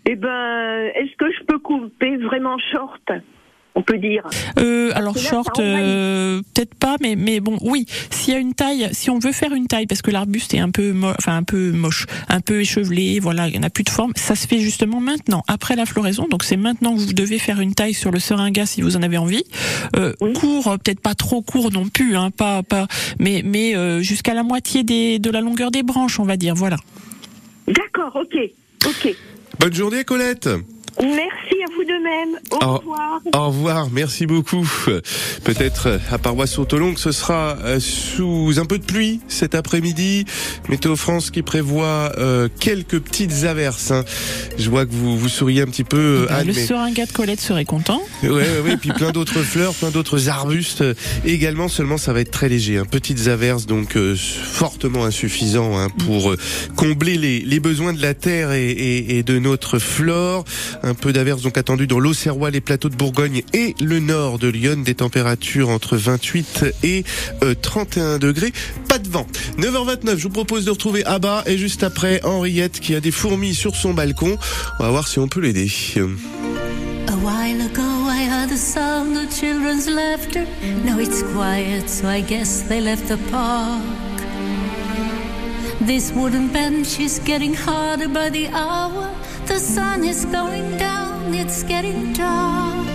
Eh 0.09 0.15
ben, 0.15 0.91
est-ce 0.95 1.17
que 1.19 1.27
je 1.37 1.45
peux 1.47 1.59
couper 1.59 2.17
vraiment 2.19 2.57
short? 2.73 3.03
On 3.79 3.83
peut 3.83 3.99
dire. 3.99 4.27
Euh, 4.59 4.91
alors 4.95 5.15
là, 5.15 5.21
short, 5.21 5.61
euh, 5.61 6.41
peut-être 6.55 6.75
pas, 6.75 6.97
mais 7.03 7.15
mais 7.15 7.41
bon, 7.41 7.59
oui. 7.61 7.85
S'il 8.11 8.33
y 8.33 8.37
a 8.37 8.41
une 8.41 8.55
taille, 8.55 8.89
si 8.93 9.11
on 9.11 9.19
veut 9.19 9.33
faire 9.33 9.53
une 9.53 9.67
taille, 9.67 9.87
parce 9.87 10.01
que 10.01 10.11
l'arbuste 10.11 10.55
est 10.55 10.61
un 10.61 10.71
peu, 10.71 10.95
enfin 11.19 11.37
un 11.37 11.43
peu 11.43 11.73
moche, 11.73 12.07
un 12.31 12.41
peu 12.41 12.63
échevelé, 12.63 13.21
voilà, 13.21 13.49
il 13.49 13.61
n'a 13.61 13.69
plus 13.69 13.85
de 13.85 13.91
forme. 13.91 14.13
Ça 14.17 14.35
se 14.35 14.47
fait 14.47 14.61
justement 14.61 15.01
maintenant, 15.01 15.43
après 15.47 15.77
la 15.77 15.85
floraison. 15.85 16.27
Donc 16.27 16.43
c'est 16.43 16.57
maintenant 16.57 16.95
que 16.95 17.01
vous 17.01 17.13
devez 17.13 17.39
faire 17.39 17.61
une 17.61 17.75
taille 17.75 17.93
sur 17.93 18.11
le 18.11 18.19
seringa 18.19 18.65
si 18.65 18.81
vous 18.81 18.97
en 18.97 19.03
avez 19.03 19.19
envie. 19.19 19.45
Euh, 19.97 20.15
Oui. 20.23 20.33
Court, 20.33 20.69
euh, 20.69 20.77
peut-être 20.79 21.01
pas 21.01 21.15
trop 21.15 21.43
court 21.43 21.71
non 21.71 21.87
plus, 21.87 22.17
hein, 22.17 22.31
pas 22.31 22.63
pas, 22.63 22.87
mais 23.19 23.43
mais 23.45 23.77
euh, 23.77 24.01
jusqu'à 24.01 24.33
la 24.33 24.43
moitié 24.43 24.85
des 24.85 25.19
de 25.19 25.31
la 25.31 25.43
longueur 25.43 25.71
des 25.71 25.83
branches, 25.83 26.19
on 26.19 26.25
va 26.25 26.39
dire. 26.39 26.55
Voilà. 26.55 26.79
D'accord, 27.69 28.17
ok, 28.17 28.37
ok. 28.87 29.15
Bonne 29.61 29.75
journée, 29.75 30.05
Colette. 30.05 30.49
Merci 31.01 31.57
à 31.63 31.75
vous 31.77 31.85
de 31.85 32.03
même. 32.03 32.39
Au 32.53 32.65
Au- 32.65 32.77
revoir. 32.79 33.21
Au 33.35 33.47
revoir, 33.49 33.89
merci 33.91 34.27
beaucoup. 34.27 34.67
Peut-être 35.45 35.87
euh, 35.89 35.99
à 36.11 36.19
paroisse 36.19 36.53
Sautolongue, 36.53 36.99
ce 36.99 37.13
sera 37.13 37.57
euh, 37.65 37.79
sous 37.81 38.55
un 38.59 38.65
peu 38.65 38.79
de 38.79 38.85
pluie 38.85 39.21
cet 39.29 39.55
après-midi. 39.55 40.25
Météo 40.69 40.97
France 40.97 41.31
qui 41.31 41.43
prévoit 41.43 42.13
euh, 42.19 42.49
quelques 42.61 42.99
petites 43.01 43.45
averses. 43.45 43.91
hein. 43.91 44.05
Je 44.59 44.71
vois 44.71 44.87
que 44.87 44.93
vous 44.93 45.19
vous 45.19 45.29
souriez 45.29 45.63
un 45.63 45.67
petit 45.67 45.85
peu, 45.85 45.97
euh, 45.99 46.27
Ben, 46.29 46.35
Anne, 46.37 46.47
le 46.49 46.53
mais- 46.55 46.67
seringa 46.67 47.05
de 47.07 47.13
Colette 47.13 47.41
serait 47.41 47.65
content. 47.67 48.01
Ouais, 48.23 48.31
ouais, 48.31 48.61
ouais, 48.65 48.77
puis 48.79 48.91
plein 48.91 49.13
d'autres 49.13 49.41
fleurs, 49.43 49.75
plein 49.75 49.91
d'autres 49.91 50.29
arbustes 50.31 50.81
euh, 50.81 50.95
également. 51.27 51.69
Seulement, 51.69 51.99
ça 51.99 52.13
va 52.15 52.21
être 52.21 52.31
très 52.31 52.49
léger. 52.49 52.79
Hein. 52.79 52.85
Petites 52.91 53.29
averses, 53.29 53.67
donc 53.67 53.97
euh, 53.97 54.17
fortement 54.17 55.05
insuffisant 55.05 55.79
hein, 55.79 55.89
pour 56.07 56.31
euh, 56.33 56.37
combler 56.75 57.19
les, 57.19 57.41
les 57.41 57.61
besoins 57.61 57.93
de 57.93 58.01
la 58.01 58.15
terre 58.15 58.53
et, 58.53 58.71
et- 58.71 59.19
et 59.19 59.23
de 59.23 59.39
notre 59.39 59.79
flore. 59.79 60.45
Un 60.87 60.95
peu 60.95 61.13
d'averses 61.13 61.43
donc 61.43 61.59
attendues 61.59 61.89
dans 61.89 61.99
l'Auxerrois, 61.99 62.51
les 62.51 62.61
plateaux 62.61 62.89
de 62.89 62.95
Bourgogne 62.95 63.43
et 63.53 63.75
le 63.81 63.99
nord 63.99 64.39
de 64.39 64.47
Lyon. 64.47 64.85
Des 64.85 64.95
températures 64.95 65.69
entre 65.69 65.97
28 65.97 66.65
et 66.85 67.03
euh, 67.43 67.57
31 67.61 68.19
degrés. 68.19 68.53
Pas 68.89 69.01
de 69.01 69.09
vent. 69.09 69.27
9h29. 69.59 70.17
Je 70.17 70.23
vous 70.23 70.31
propose 70.31 70.65
de 70.65 70.71
retrouver 70.71 71.05
Abba 71.05 71.43
et 71.47 71.59
juste 71.59 71.83
après 71.83 72.21
Henriette 72.23 72.79
qui 72.79 72.95
a 72.95 73.01
des 73.01 73.11
fourmis 73.11 73.53
sur 73.53 73.75
son 73.75 73.95
balcon. 73.95 74.39
On 74.79 74.85
va 74.85 74.91
voir 74.91 75.09
si 75.09 75.19
on 75.19 75.27
peut 75.27 75.41
l'aider. 75.41 75.69
A 75.97 77.17
while 77.17 77.61
ago, 77.63 77.83
I 78.09 78.25
heard 78.25 78.51
the 78.51 78.57
sound 78.57 79.17
of 79.17 79.29
children's 79.37 79.89
laughter. 79.89 80.47
Now 80.85 81.01
it's 81.01 81.25
quiet, 81.35 81.89
so 81.89 82.07
I 82.07 82.21
guess 82.21 82.63
they 82.69 82.81
left 82.81 83.09
the 83.09 83.19
park. 83.33 83.83
This 85.81 86.13
wooden 86.13 86.47
bench 86.53 87.01
is 87.01 87.21
getting 87.25 87.55
harder 87.55 88.09
by 88.09 88.31
the 88.31 88.47
hour. 88.55 89.11
The 89.47 89.61
sun 89.61 90.05
is 90.05 90.25
going 90.25 90.77
down, 90.77 91.33
it's 91.33 91.63
getting 91.63 92.13
dark. 92.13 92.87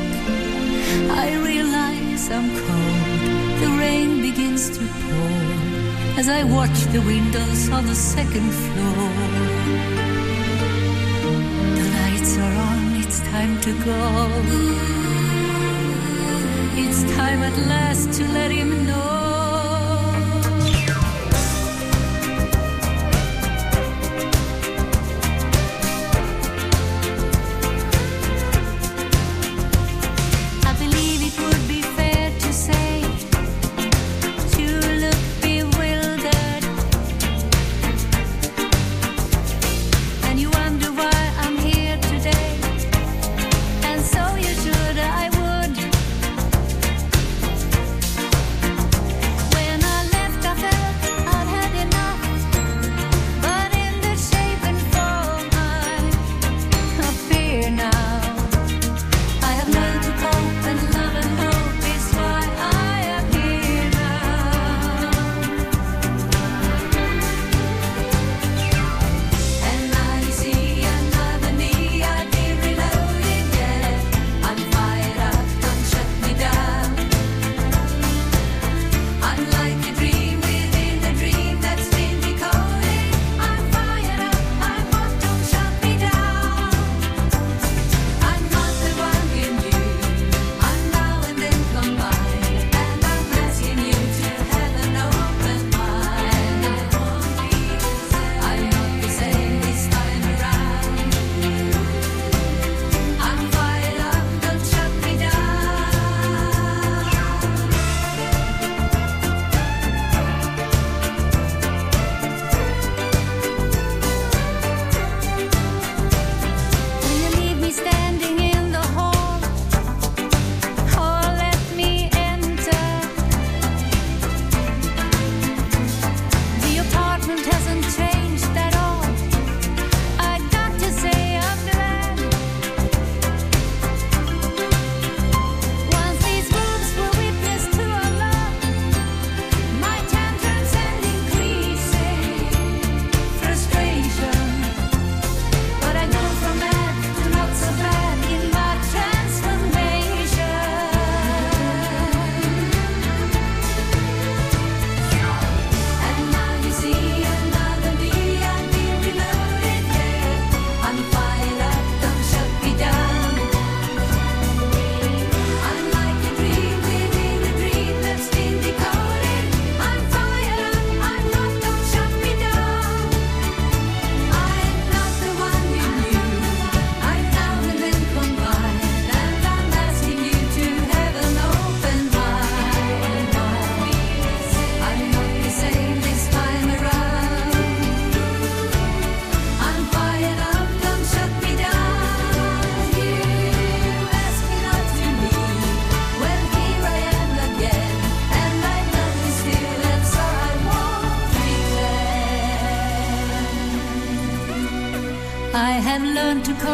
I 1.24 1.38
realize 1.44 2.30
I'm 2.30 2.50
cold. 2.50 3.60
The 3.62 3.70
rain 3.80 4.22
begins 4.22 4.70
to 4.78 4.80
pour 4.80 6.20
as 6.20 6.28
I 6.28 6.44
watch 6.44 6.78
the 6.96 7.02
windows 7.02 7.70
on 7.70 7.86
the 7.88 7.96
second 7.96 8.52
floor. 8.52 9.10
The 11.80 11.88
lights 11.98 12.38
are 12.38 12.56
on, 12.70 12.96
it's 13.02 13.20
time 13.22 13.60
to 13.62 13.72
go. 13.86 14.02
It's 16.84 17.04
time 17.16 17.42
at 17.44 17.58
last 17.68 18.12
to 18.18 18.24
let 18.34 18.52
him 18.52 18.86
know. 18.86 19.21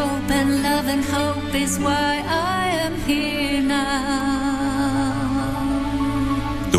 Cope, 0.08 0.30
and 0.30 0.62
love 0.62 0.86
and 0.86 1.04
hope 1.04 1.54
is 1.54 1.78
why 1.78 2.22
I 2.26 2.68
am 2.84 2.94
here 3.06 3.57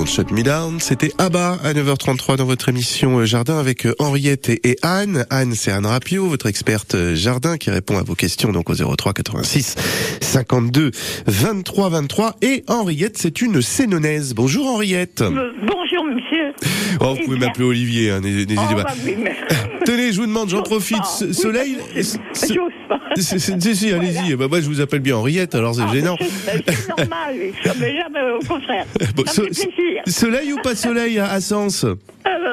Shut 0.10 0.32
Me 0.32 0.41
Down, 0.43 0.80
c'était 0.80 1.12
Abba 1.19 1.58
à 1.63 1.74
9h33 1.74 2.36
dans 2.38 2.45
votre 2.45 2.67
émission 2.69 3.24
Jardin 3.26 3.60
avec 3.60 3.86
euh, 3.86 3.93
Henriette 4.00 4.50
et 4.50 4.76
Anne. 4.82 5.26
Anne, 5.30 5.54
c'est 5.56 5.72
Anne 5.72 5.86
Rapio, 5.86 6.26
votre 6.28 6.48
experte 6.48 6.95
euh, 6.95 7.15
jardin 7.15 7.58
qui 7.58 7.69
répond 7.69 7.98
à 7.98 8.04
vos 8.04 8.15
questions 8.15 8.52
donc 8.52 8.69
au 8.69 8.74
03 8.74 9.13
86 9.13 9.76
52 10.22 10.91
23 11.28 11.89
23. 11.89 12.36
Et 12.41 12.63
Henriette, 12.67 13.17
c'est 13.17 13.41
une 13.41 13.62
Sénonaise. 13.62 14.34
Bonjour 14.34 14.67
Henriette. 14.67 15.22
Euh, 15.22 15.52
Bonjour, 15.62 16.06
monsieur. 16.06 16.54
Oh, 17.00 17.13
vous 17.13 17.17
Eh 17.19 17.26
pouvez 17.26 17.38
bien. 17.38 17.48
m'appeler 17.48 17.65
Olivier, 17.65 18.12
hein, 18.12 18.19
n'hésitez 18.22 18.56
Oh, 18.58 18.76
pas. 18.76 18.84
bah 18.84 18.93
oui, 19.06 19.15
mais... 19.17 19.36
Tenez, 19.86 20.12
je 20.12 20.19
vous 20.22 20.28
demande, 20.28 20.50
j'en 20.50 20.62
profite. 20.63 20.98
Oui, 21.22 21.34
Soleil, 21.34 21.78
mais 21.95 22.02
pas. 22.02 23.00
c'est- 23.15 23.39
c'est- 23.39 23.60
si, 23.62 23.76
si, 23.76 23.91
allez-y. 23.91 24.36
Bah, 24.36 24.48
moi, 24.50 24.60
je 24.62 24.65
vous 24.67 24.82
appelle 24.82 25.00
bien 25.00 25.15
Henriette, 25.15 25.56
alors 25.56 25.76
c'est 25.76 25.82
Ah, 25.88 25.93
gênant. 25.93 26.17
C'est 26.19 26.88
normal, 26.89 27.36
oui. 27.39 27.54
Me 27.65 27.86
jamais 27.86 28.32
au 28.38 28.45
contraire. 28.45 28.86
Bon, 29.15 29.24
ça 29.26 29.34
so- 29.34 29.43
me 29.43 29.48
fait 29.54 29.67
plaisir. 29.67 29.99
Soleil 30.06 30.54
ou 30.54 30.58
pas 30.62 30.76
soleil 30.76 31.20
à, 31.20 31.40
Sens 31.42 31.84
Euh, 31.84 31.96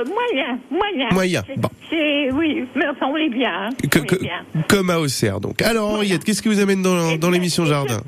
moyen, 0.04 0.58
moyen. 0.70 1.08
Moyen, 1.12 1.42
bon. 1.56 1.68
C'est, 1.90 2.30
oui, 2.32 2.64
mais 2.74 2.86
enfin, 2.88 3.06
on 3.12 3.16
est 3.16 3.28
bien. 3.28 3.50
hein. 3.52 3.68
Que- 3.90 3.98
on 4.00 4.02
est 4.02 4.06
que- 4.06 4.20
bien. 4.22 4.44
Comme 4.68 4.90
à 4.90 4.98
Auxerre, 4.98 5.40
donc. 5.40 5.62
Alors, 5.62 5.90
Henriette, 5.90 6.24
qu'est-ce 6.24 6.42
qui 6.42 6.48
vous 6.48 6.60
amène 6.60 6.82
dans, 6.82 7.16
dans 7.16 7.30
l'émission 7.30 7.64
Jardin 7.64 7.98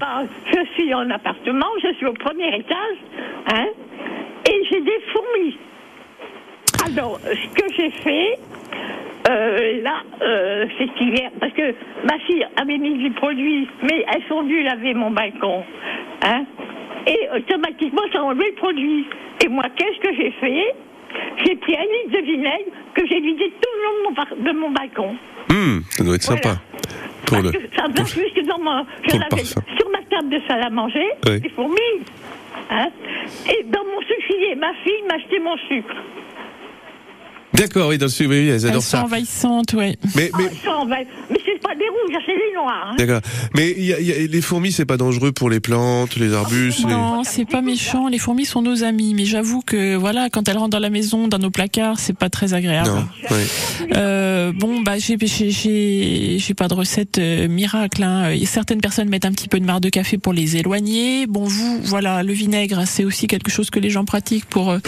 je 0.52 0.82
suis 0.82 0.94
en 0.94 1.08
appartement, 1.10 1.66
je 1.82 1.92
suis 1.94 2.06
au 2.06 2.12
premier 2.12 2.48
étage, 2.56 2.98
hein, 3.52 3.66
et 4.48 4.62
j'ai 4.70 4.80
des 4.80 5.00
fourmis. 5.12 5.56
Alors, 6.86 7.20
ce 7.24 7.60
que 7.60 7.66
j'ai 7.76 7.90
fait, 7.90 8.38
euh, 9.28 9.82
là, 9.82 10.02
euh, 10.22 10.66
c'est 10.78 11.04
hier, 11.04 11.30
parce 11.40 11.52
que 11.52 11.74
ma 12.04 12.18
fille 12.26 12.46
avait 12.56 12.78
mis 12.78 12.96
du 12.98 13.10
produit, 13.10 13.68
mais 13.82 14.04
elles 14.14 14.22
sont 14.28 14.42
venues 14.42 14.62
laver 14.62 14.94
mon 14.94 15.10
balcon, 15.10 15.62
hein, 16.24 16.44
et 17.08 17.28
automatiquement, 17.36 18.02
ça 18.12 18.20
a 18.20 18.22
enlevé 18.22 18.46
le 18.50 18.54
produit. 18.56 19.06
Et 19.44 19.48
moi, 19.48 19.64
qu'est-ce 19.76 19.98
que 20.00 20.14
j'ai 20.16 20.30
fait? 20.32 20.74
J'ai 21.44 21.56
pris 21.56 21.74
un 21.76 21.80
litre 21.82 22.20
de 22.20 22.24
vinaigre 22.24 22.70
que 22.94 23.06
j'ai 23.06 23.20
vidé 23.20 23.50
tout 23.60 23.70
le 23.76 23.82
long 23.82 23.96
de 23.98 24.08
mon, 24.08 24.14
par- 24.14 24.36
de 24.36 24.58
mon 24.58 24.70
balcon. 24.70 25.16
Hum, 25.50 25.82
Ça 25.90 26.04
doit 26.04 26.14
être 26.16 26.26
Voilà. 26.26 26.42
sympa. 26.42 26.60
Pour 27.26 27.36
le... 27.38 27.50
Parce 27.50 27.64
que 27.64 27.76
ça 27.76 27.82
va 27.82 28.04
plus 28.04 28.30
que 28.34 28.46
dans 28.46 28.58
mon, 28.58 28.84
je 29.10 29.16
l'avais 29.18 29.44
sur 29.44 29.90
ma 29.90 30.02
table 30.10 30.28
de 30.30 30.40
salle 30.46 30.62
à 30.62 30.70
manger, 30.70 31.06
Oui. 31.26 31.40
des 31.40 31.48
fourmis. 31.50 31.76
Hein 32.70 32.88
Et 33.48 33.62
dans 33.64 33.84
mon 33.84 34.00
sucrier, 34.02 34.54
ma 34.56 34.72
fille 34.84 35.02
m'a 35.08 35.14
acheté 35.14 35.38
mon 35.38 35.56
sucre. 35.68 35.94
D'accord, 37.58 37.88
oui, 37.88 37.98
dans 37.98 38.06
le 38.06 38.10
sud, 38.10 38.28
oui, 38.28 38.38
oui, 38.40 38.48
elles 38.48 38.54
Elles 38.64 38.66
adorent 38.68 38.82
sont 38.82 38.96
ça. 38.98 39.04
envahissantes, 39.04 39.72
ouais. 39.74 39.96
Mais, 40.14 40.30
mais, 40.38 40.44
Ah, 40.66 40.84
Mais 40.88 41.06
c'est 41.44 41.60
pas 41.60 41.74
des 41.74 41.88
rouges, 41.88 42.22
c'est 42.24 42.32
des 42.32 42.54
noirs. 42.54 42.88
hein. 42.92 42.94
d'accord. 42.96 43.20
Mais 43.56 43.74
il 43.76 43.84
y 43.84 43.92
a- 43.92 44.00
il 44.00 44.06
y 44.06 44.12
a- 44.12 44.26
les 44.26 44.40
fourmis, 44.40 44.70
c'est 44.72 44.84
pas 44.86 44.96
dangereux 44.96 45.32
pour 45.32 45.50
les 45.50 45.60
plantes, 45.60 46.16
les 46.16 46.32
arbustes. 46.34 46.86
Non, 46.86 47.24
c'est 47.24 47.44
pas 47.44 47.60
méchant. 47.62 48.08
Les 48.08 48.18
fourmis 48.18 48.44
sont 48.46 48.62
nos 48.62 48.84
amis, 48.84 49.12
mais 49.14 49.24
j'avoue 49.24 49.60
que 49.60 49.96
voilà, 49.96 50.28
quand 50.30 50.48
elles 50.48 50.56
rentrent 50.56 50.70
dans 50.70 50.78
la 50.78 50.90
maison, 50.90 51.26
dans 51.28 51.38
nos 51.38 51.50
placards, 51.50 51.98
c'est 51.98 52.16
pas 52.16 52.30
très 52.30 52.54
agréable. 52.54 52.88
Non, 52.88 53.04
oui. 53.30 53.86
Euh, 53.96 54.52
bon, 54.54 54.80
bah 54.82 54.98
j'ai 54.98 55.16
j'ai 55.20 55.50
j'ai 55.50 56.36
j'ai 56.38 56.54
pas 56.54 56.68
de 56.68 56.74
recette 56.74 57.18
euh, 57.18 57.48
miracle. 57.48 58.02
Hein. 58.02 58.34
Certaines 58.46 58.80
personnes 58.80 59.08
mettent 59.08 59.24
un 59.24 59.32
petit 59.32 59.48
peu 59.48 59.58
de 59.60 59.64
marc 59.64 59.80
de 59.80 59.88
café 59.88 60.16
pour 60.18 60.32
les 60.32 60.56
éloigner. 60.56 61.26
Bon, 61.26 61.44
vous, 61.44 61.80
voilà, 61.84 62.22
le 62.22 62.32
vinaigre, 62.32 62.82
c'est 62.86 63.04
aussi 63.04 63.26
quelque 63.26 63.50
chose 63.50 63.70
que 63.70 63.80
les 63.80 63.90
gens 63.90 64.04
pratiquent 64.04 64.46
pour 64.46 64.70
euh, 64.70 64.78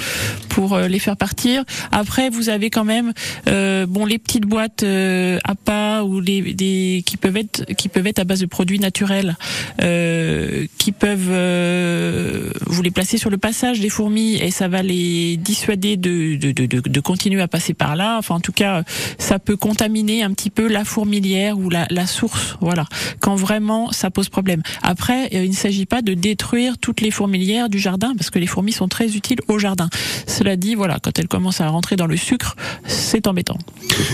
pour 0.50 0.74
euh, 0.74 0.88
les 0.88 0.98
faire 0.98 1.16
partir. 1.16 1.64
Après, 1.92 2.30
vous 2.30 2.48
avez 2.48 2.59
quand 2.68 2.84
même 2.84 3.14
euh, 3.48 3.86
bon 3.86 4.04
les 4.04 4.18
petites 4.18 4.44
boîtes 4.44 4.82
euh, 4.82 5.38
à 5.44 5.54
pas 5.54 6.04
ou 6.04 6.20
les 6.20 6.52
des 6.52 7.02
qui 7.06 7.16
peuvent 7.16 7.38
être 7.38 7.64
qui 7.76 7.88
peuvent 7.88 8.06
être 8.06 8.18
à 8.18 8.24
base 8.24 8.40
de 8.40 8.46
produits 8.46 8.78
naturels, 8.78 9.36
euh, 9.80 10.66
qui 10.76 10.92
peuvent 10.92 11.30
euh, 11.30 12.50
vous 12.66 12.82
les 12.82 12.90
placer 12.90 13.16
sur 13.16 13.30
le 13.30 13.38
passage 13.38 13.80
des 13.80 13.88
fourmis 13.88 14.34
et 14.34 14.50
ça 14.50 14.68
va 14.68 14.82
les 14.82 15.38
dissuader 15.38 15.96
de 15.96 16.36
de, 16.36 16.52
de, 16.52 16.66
de, 16.66 16.80
de 16.80 17.00
continuer 17.00 17.40
à 17.40 17.48
passer 17.48 17.72
par 17.72 17.96
là. 17.96 18.18
Enfin, 18.18 18.34
en 18.34 18.40
tout 18.40 18.52
cas, 18.52 18.82
ça 19.18 19.38
peut 19.38 19.56
contaminer 19.56 20.22
un 20.22 20.32
petit 20.32 20.50
peu 20.50 20.68
la 20.68 20.84
fourmilière 20.84 21.58
ou 21.58 21.70
la, 21.70 21.86
la 21.90 22.06
source. 22.06 22.56
Voilà, 22.60 22.84
quand 23.20 23.36
vraiment 23.36 23.92
ça 23.92 24.10
pose 24.10 24.28
problème. 24.28 24.62
Après, 24.82 25.26
euh, 25.34 25.44
il 25.44 25.50
ne 25.50 25.54
s'agit 25.54 25.86
pas 25.86 26.02
de 26.02 26.14
détruire 26.14 26.78
toutes 26.78 27.00
les 27.00 27.10
fourmilières 27.10 27.68
du 27.68 27.78
jardin 27.78 28.14
parce 28.16 28.30
que 28.30 28.38
les 28.38 28.46
fourmis 28.46 28.72
sont 28.72 28.88
très 28.88 29.16
utiles 29.16 29.40
au 29.48 29.58
jardin. 29.58 29.88
Cela 30.26 30.56
dit, 30.56 30.74
voilà, 30.74 30.98
quand 31.02 31.18
elles 31.18 31.28
commencent 31.28 31.60
à 31.60 31.68
rentrer 31.68 31.96
dans 31.96 32.06
le 32.06 32.16
sucre, 32.16 32.49
c'est 32.86 33.26
embêtant. 33.26 33.58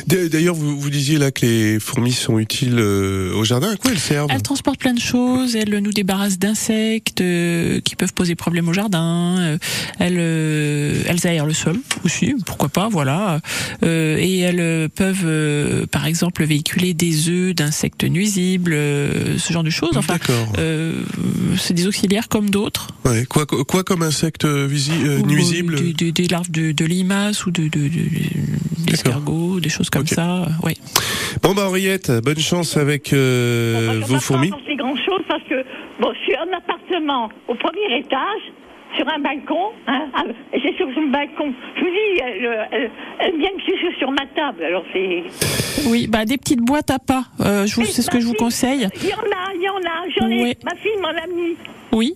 D'ailleurs, 0.06 0.54
vous, 0.54 0.78
vous 0.78 0.90
disiez 0.90 1.18
là 1.18 1.30
que 1.30 1.44
les 1.46 1.80
fourmis 1.80 2.12
sont 2.12 2.38
utiles 2.38 2.76
euh, 2.78 3.34
au 3.34 3.44
jardin. 3.44 3.70
À 3.72 3.76
quoi 3.76 3.90
elles 3.92 3.98
servent? 3.98 4.30
Elles 4.32 4.42
transportent 4.42 4.78
plein 4.80 4.94
de 4.94 5.00
choses. 5.00 5.54
Elles 5.56 5.78
nous 5.78 5.92
débarrassent 5.92 6.38
d'insectes 6.38 7.20
euh, 7.20 7.80
qui 7.80 7.96
peuvent 7.96 8.14
poser 8.14 8.34
problème 8.34 8.68
au 8.68 8.72
jardin. 8.72 9.36
Euh, 9.38 9.58
elles, 9.98 10.16
euh, 10.18 11.02
elles 11.06 11.26
aèrent 11.26 11.46
le 11.46 11.52
sol 11.54 11.78
aussi, 12.04 12.34
pourquoi 12.44 12.68
pas, 12.68 12.88
voilà. 12.88 13.40
Et 13.82 14.38
elles 14.40 14.88
peuvent, 14.90 15.86
par 15.88 16.06
exemple, 16.06 16.44
véhiculer 16.44 16.94
des 16.94 17.28
œufs 17.28 17.54
d'insectes 17.54 18.04
nuisibles, 18.04 18.72
ce 18.72 19.52
genre 19.52 19.62
de 19.64 19.70
choses. 19.70 19.96
Enfin, 19.96 20.14
D'accord. 20.14 20.52
c'est 21.58 21.74
des 21.74 21.86
auxiliaires 21.86 22.28
comme 22.28 22.50
d'autres. 22.50 22.88
Ouais, 23.04 23.24
quoi, 23.28 23.46
quoi 23.46 23.84
comme 23.84 24.02
insecte 24.02 24.44
visi- 24.44 24.90
euh, 25.04 25.20
Ou, 25.20 25.26
nuisible 25.26 25.76
des, 25.76 25.92
des- 25.92 26.12
des 26.12 26.28
larves 26.28 26.50
de, 26.50 26.72
de 26.72 26.84
limaces 26.84 27.46
ou 27.46 27.50
de, 27.50 27.64
de, 27.64 27.88
de- 27.88 27.88
d'escargots, 28.86 29.60
des 29.60 29.68
choses 29.68 29.90
comme 29.90 30.06
ça. 30.06 30.46
Ouais. 30.62 30.74
Bon 31.42 31.54
bah 31.54 31.66
Henriette, 31.66 32.10
bonne 32.24 32.38
chance 32.38 32.76
avec 32.76 33.12
euh, 33.12 34.00
Bon, 34.00 34.06
vos 34.06 34.20
fourmis. 34.20 34.50
pas 34.50 34.56
apporter 34.56 34.76
grand 34.76 34.96
chose 34.96 35.22
parce 35.28 35.42
que, 35.44 35.64
bon, 36.00 36.12
je 36.14 36.18
suis 36.24 36.36
en 36.36 36.56
appartement 36.56 37.28
au 37.48 37.54
premier 37.54 37.98
étage, 37.98 38.42
sur 38.96 39.06
un 39.08 39.18
balcon, 39.18 39.72
hein, 39.88 40.06
ah, 40.14 40.22
c'est 40.52 40.74
sur 40.76 40.86
le 40.86 41.12
balcon. 41.12 41.52
Je 41.76 41.80
vous 41.80 41.86
dis, 41.86 42.20
elle, 42.22 42.68
elle, 42.72 42.90
elle 43.20 43.38
vient 43.38 43.50
me 43.54 43.60
sucer 43.60 43.94
sur 43.98 44.10
ma 44.10 44.24
table, 44.34 44.62
alors 44.64 44.84
c'est. 44.92 45.24
Oui, 45.88 46.06
bah 46.06 46.24
des 46.24 46.38
petites 46.38 46.60
boîtes 46.60 46.90
à 46.90 46.98
pas. 46.98 47.24
Euh, 47.40 47.66
c'est 47.66 48.02
ce 48.02 48.10
que 48.10 48.20
je 48.20 48.26
vous 48.26 48.34
conseille. 48.34 48.88
Il 49.02 49.08
y 49.08 49.14
en 49.14 49.18
a, 49.18 49.54
il 49.54 49.62
y 49.62 49.68
en 49.68 49.76
a, 49.76 50.08
j'en 50.18 50.28
ai. 50.30 50.56
Ma 50.64 50.74
fille 50.76 50.96
m'en 51.00 51.08
a 51.08 51.26
mis. 51.26 51.56
Oui. 51.92 52.14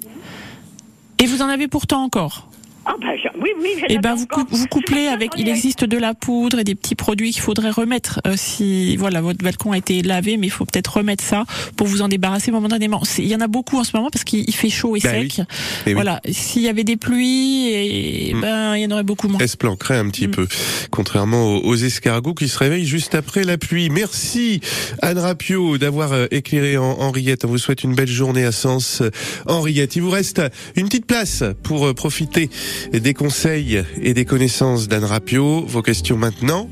Et 1.23 1.27
vous 1.27 1.43
en 1.43 1.49
avez 1.49 1.69
pourtant 1.69 2.03
encore. 2.03 2.50
Ah, 2.87 2.95
bah, 3.01 3.09
je- 3.23 3.29
oui, 3.41 3.51
oui, 3.61 3.69
l'avais 3.83 3.99
ben 3.99 4.15
vous, 4.15 4.27
cou- 4.27 4.47
vous 4.51 4.67
couplez 4.67 5.07
avec. 5.07 5.33
Il 5.37 5.49
existe 5.49 5.85
de 5.85 5.99
la 5.99 6.15
poudre 6.15 6.61
et 6.61 6.65
des 6.65 6.75
petits 6.75 6.95
produits 6.95 7.31
qu'il 7.31 7.43
faudrait 7.43 7.71
remettre 7.71 8.21
euh, 8.27 8.35
si 8.37 8.97
voilà 8.97 9.21
votre 9.21 9.45
balcon 9.45 9.73
a 9.73 9.79
été 9.79 10.01
lavé, 10.03 10.39
mais 10.39 10.47
il 10.47 10.51
faut 10.51 10.65
peut-être 10.65 10.97
remettre 10.97 11.23
ça 11.23 11.45
pour 11.77 11.87
vous 11.87 12.01
en 12.01 12.09
débarrasser 12.09 12.51
momentanément. 12.51 13.03
Il 13.19 13.27
y 13.27 13.35
en 13.37 13.41
a 13.41 13.49
beaucoup 13.49 13.77
en 13.79 13.85
ce 13.85 13.95
moment 13.95 14.09
parce 14.11 14.25
qu'il 14.25 14.45
il 14.49 14.55
fait 14.55 14.71
chaud 14.71 14.97
et 14.97 15.01
Bah 15.01 15.11
sec. 15.11 15.21
oui. 15.39 15.45
Eh 15.85 15.89
oui. 15.91 15.93
Voilà. 15.95 16.21
S'il 16.31 16.63
y 16.63 16.69
avait 16.69 16.85
des 16.85 16.97
pluies, 16.97 17.69
et, 17.69 18.35
Mm. 18.35 18.41
ben 18.41 18.77
il 18.77 18.83
y 18.83 18.87
en 18.87 18.91
aurait 18.93 19.03
beaucoup 19.03 19.29
moins. 19.29 19.39
Elle 19.41 19.49
se 19.49 19.57
planquerait 19.59 19.99
un 19.99 20.09
petit 20.09 20.27
Mm. 20.29 20.31
peu, 20.33 20.49
contrairement 20.91 21.45
aux, 21.57 21.61
aux 21.65 21.77
escargots 21.77 22.35
qui 22.35 22.49
se 22.49 22.59
réveillent 22.59 22.87
juste 22.87 23.15
après 23.15 23.45
la 23.45 23.59
pluie. 23.59 23.91
Merci 23.91 24.61
Anne 25.03 25.19
Rapio 25.19 25.77
d'avoir 25.79 26.13
euh, 26.13 26.27
éclairé 26.31 26.79
en 26.79 26.93
Henriette. 26.99 27.45
On 27.45 27.49
vous 27.49 27.59
souhaite 27.59 27.85
une 27.85 27.95
belle 27.95 28.09
journée 28.09 28.45
à 28.45 28.53
Sens. 28.53 29.03
euh, 29.03 29.11
Henriette, 29.47 29.97
il 29.97 30.03
vous 30.03 30.11
reste 30.11 30.41
une 30.77 30.87
petite 30.87 31.07
place 31.07 31.45
pour 31.63 31.87
euh, 31.87 31.95
profiter 31.95 32.49
des 32.93 33.15
conseils 33.15 33.85
et 34.03 34.15
des 34.15 34.25
connaissances 34.25 34.89
d'Anne 34.89 35.05
Rapio. 35.05 35.65
Vos 35.67 35.83
questions 35.83 36.17
maintenant, 36.17 36.69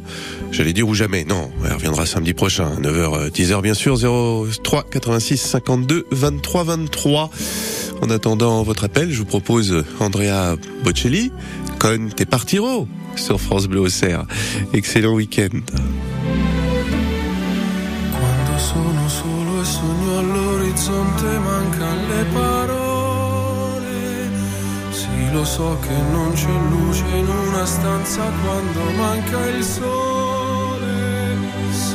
j'allais 0.51 0.73
dire 0.73 0.89
ou 0.89 0.95
jamais. 0.95 1.25
Non, 1.25 1.51
elle 1.65 1.73
reviendra 1.73 2.07
samedi 2.07 2.35
prochain, 2.35 2.71
9h, 2.81 3.31
10h 3.31 3.63
bien 3.63 3.75
sûr, 3.75 3.99
03 3.99 4.85
86 4.91 5.39
52 5.39 6.07
23 6.11 6.65
23. 6.65 7.31
En 8.01 8.11
attendant 8.11 8.63
votre 8.63 8.85
appel, 8.85 9.11
je 9.11 9.19
vous 9.19 9.25
propose 9.25 9.85
Andrea 9.99 10.55
Bocelli, 10.85 11.33
con 11.79 12.11
te 12.15 12.25
partiro 12.25 12.87
sur 13.17 13.41
France 13.41 13.67
Bleu 13.67 13.81
Auxerre. 13.81 14.25
Excellent 14.73 15.15
week-end. 15.15 15.61
Lo 25.33 25.45
so 25.45 25.79
che 25.81 25.95
non 26.11 26.33
c'è 26.33 26.49
luce 26.71 27.05
in 27.17 27.29
una 27.29 27.65
stanza 27.65 28.23
quando 28.43 28.81
manca 28.97 29.47
il 29.47 29.63
sole. 29.63 31.37
Se 31.71 31.95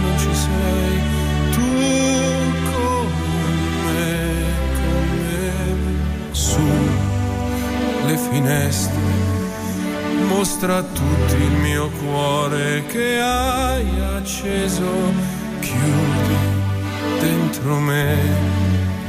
non 0.00 0.18
ci 0.18 0.34
sei 0.34 1.00
tu 1.52 1.60
con 2.70 3.08
me, 3.84 4.22
con 4.78 5.06
me, 5.18 6.32
su 6.32 6.66
le 8.06 8.16
finestre 8.16 9.02
mostra 10.28 10.76
a 10.78 10.82
tutti 10.82 11.34
il 11.34 11.52
mio 11.62 11.88
cuore 11.90 12.84
che 12.86 13.20
hai 13.20 13.86
acceso, 14.16 14.84
chiudi 15.60 16.36
dentro 17.20 17.78
me 17.78 18.16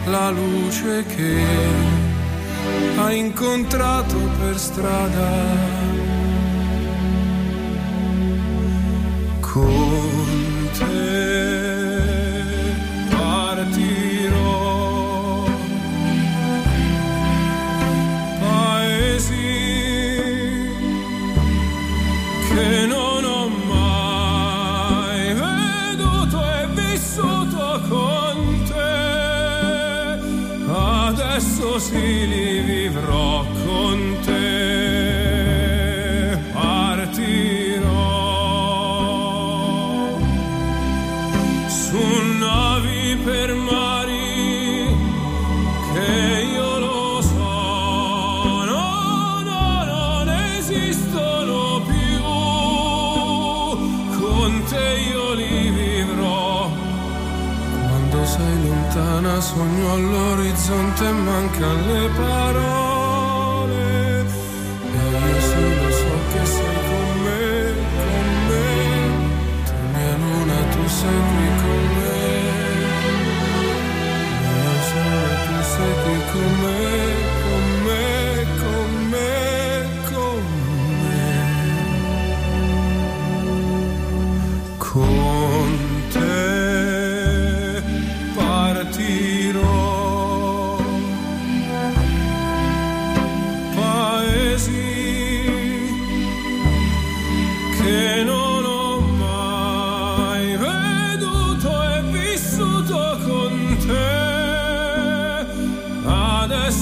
la 0.05 0.29
luce 0.29 1.03
che 1.05 2.14
hai 2.97 3.17
incontrato 3.19 4.17
per 4.39 4.57
strada. 4.57 5.94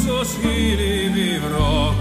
ίσως 0.05 0.29
χείλη 0.41 1.07
διβρώ 1.07 1.92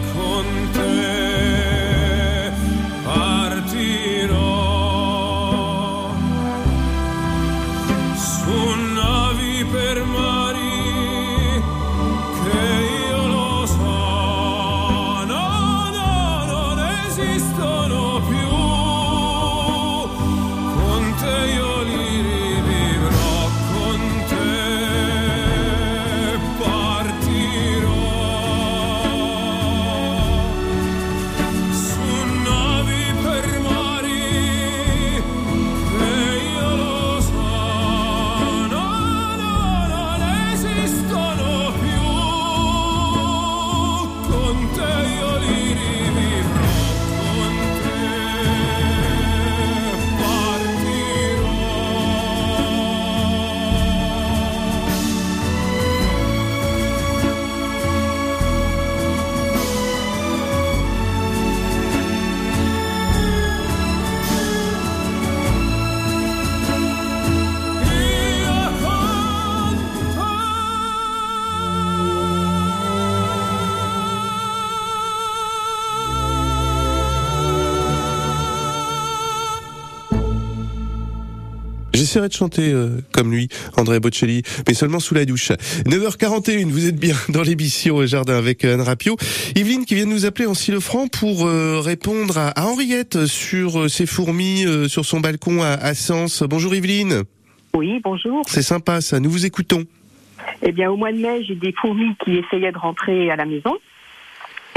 J'essaierai 82.13 82.29
de 82.29 82.35
chanter 82.35 82.71
euh, 82.75 83.01
comme 83.11 83.33
lui, 83.33 83.49
André 83.79 83.99
Bocelli, 83.99 84.43
mais 84.69 84.75
seulement 84.75 85.01
sous 85.01 85.15
la 85.15 85.25
douche. 85.25 85.51
9h41, 85.87 86.67
vous 86.67 86.87
êtes 86.87 87.01
bien 87.01 87.15
dans 87.31 87.41
l'émission 87.41 88.01
euh, 88.01 88.07
Jardin 88.07 88.37
avec 88.37 88.67
euh, 88.67 88.75
Anne 88.75 88.83
Rapio. 88.83 89.17
Yveline 89.57 89.87
qui 89.87 89.95
vient 89.95 90.05
de 90.05 90.11
nous 90.11 90.27
appeler 90.27 90.45
en 90.45 90.53
Silefranc 90.53 91.09
pour 91.09 91.47
euh, 91.47 91.81
répondre 91.81 92.37
à, 92.37 92.49
à 92.49 92.67
Henriette 92.67 93.25
sur 93.25 93.81
euh, 93.81 93.89
ses 93.89 94.05
fourmis 94.05 94.67
euh, 94.67 94.89
sur 94.89 95.07
son 95.07 95.21
balcon 95.21 95.63
à, 95.63 95.69
à 95.69 95.95
Sens. 95.95 96.43
Bonjour 96.43 96.75
Yveline. 96.75 97.23
Oui, 97.73 97.99
bonjour. 98.05 98.43
C'est 98.47 98.61
sympa 98.61 99.01
ça, 99.01 99.19
nous 99.19 99.31
vous 99.31 99.47
écoutons. 99.47 99.85
Eh 100.61 100.73
bien, 100.73 100.91
au 100.91 100.99
mois 100.99 101.13
de 101.13 101.17
mai, 101.17 101.43
j'ai 101.45 101.55
des 101.55 101.73
fourmis 101.73 102.15
qui 102.23 102.37
essayaient 102.37 102.73
de 102.73 102.79
rentrer 102.79 103.31
à 103.31 103.37
la 103.37 103.47
maison. 103.47 103.79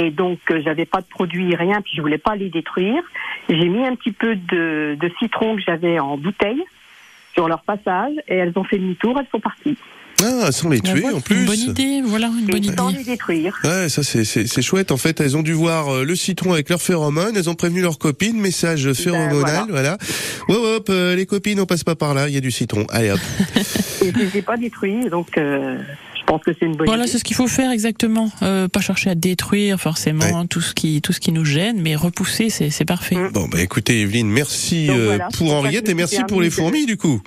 Et 0.01 0.09
donc, 0.09 0.39
euh, 0.51 0.61
j'avais 0.63 0.85
pas 0.85 1.01
de 1.01 1.07
produit, 1.07 1.53
rien, 1.53 1.81
puis 1.81 1.91
je 1.97 2.01
voulais 2.01 2.17
pas 2.17 2.37
les 2.37 2.47
détruire. 2.47 3.03
J'ai 3.49 3.67
mis 3.67 3.85
un 3.85 3.95
petit 3.95 4.13
peu 4.13 4.37
de, 4.37 4.95
de 4.97 5.11
citron 5.19 5.57
que 5.57 5.63
j'avais 5.63 5.99
en 5.99 6.15
bouteille 6.15 6.63
sur 7.35 7.47
leur 7.47 7.61
passage, 7.63 8.13
et 8.27 8.35
elles 8.35 8.53
ont 8.55 8.63
fait 8.63 8.77
demi-tour, 8.77 9.15
elles 9.19 9.27
sont 9.31 9.39
parties. 9.39 9.77
Ah, 10.23 10.49
sans 10.51 10.69
les 10.69 10.79
tuer 10.79 11.09
en 11.09 11.19
plus. 11.19 11.41
Une 11.41 11.45
bonne 11.45 11.59
idée, 11.59 12.01
voilà, 12.01 12.27
une 12.27 12.45
bonne 12.45 12.63
Et 12.63 12.73
sans 12.75 12.89
idée. 12.89 12.99
les 12.99 13.03
détruire. 13.03 13.59
Ouais, 13.65 13.89
ça 13.89 14.01
c'est 14.01 14.23
c'est 14.23 14.47
c'est 14.47 14.61
chouette. 14.61 14.93
En 14.93 14.97
fait, 14.97 15.19
elles 15.19 15.35
ont 15.35 15.43
dû 15.43 15.51
voir 15.51 15.89
euh, 15.89 16.03
le 16.05 16.15
citron 16.15 16.53
avec 16.53 16.69
leurs 16.69 16.81
phéromones. 16.81 17.35
Elles 17.35 17.49
ont 17.49 17.53
prévenu 17.55 17.81
leurs 17.81 17.99
copines. 17.99 18.39
Message 18.39 18.93
phéromonal, 18.93 19.65
voilà. 19.67 19.97
Hop, 20.47 20.57
hop, 20.57 20.87
euh, 20.89 21.15
les 21.17 21.25
copines, 21.25 21.59
on 21.59 21.65
passe 21.65 21.83
pas 21.83 21.95
par 21.95 22.13
là. 22.13 22.29
Il 22.29 22.33
y 22.33 22.37
a 22.37 22.41
du 22.41 22.49
citron. 22.51 22.85
Allez 22.91 23.11
hop. 23.11 23.19
Et 24.01 24.11
je 24.11 24.17
les 24.17 24.37
ai 24.37 24.41
pas 24.41 24.55
détruits, 24.55 25.09
donc 25.09 25.37
euh, 25.37 25.77
je 26.27 26.31
pense 26.31 26.41
que 26.43 26.51
c'est 26.59 26.65
une 26.65 26.75
bonne 26.75 26.87
Voilà, 26.87 27.03
idée. 27.03 27.11
c'est 27.11 27.19
ce 27.19 27.23
qu'il 27.23 27.35
faut 27.35 27.47
faire 27.47 27.69
exactement. 27.71 28.31
Euh, 28.41 28.67
pas 28.67 28.81
chercher 28.81 29.11
à 29.11 29.15
détruire 29.15 29.79
forcément 29.79 30.47
tout 30.47 30.61
ce 30.61 30.73
qui 30.73 30.99
tout 31.01 31.13
ce 31.13 31.19
qui 31.19 31.31
nous 31.31 31.45
gêne, 31.45 31.79
mais 31.81 31.95
repousser, 31.95 32.49
c'est 32.49 32.71
c'est 32.71 32.85
parfait. 32.85 33.15
Bon, 33.31 33.47
bah 33.47 33.61
écoutez, 33.61 34.01
Evelyne, 34.01 34.27
merci 34.27 34.87
Donc 34.87 34.97
euh, 34.97 35.05
voilà, 35.05 35.27
pour 35.37 35.53
Henriette 35.53 35.87
et 35.87 35.93
me 35.93 35.97
merci 35.99 36.21
pour 36.27 36.41
les 36.41 36.49
fourmis 36.49 36.85
du 36.87 36.97
coup. 36.97 37.21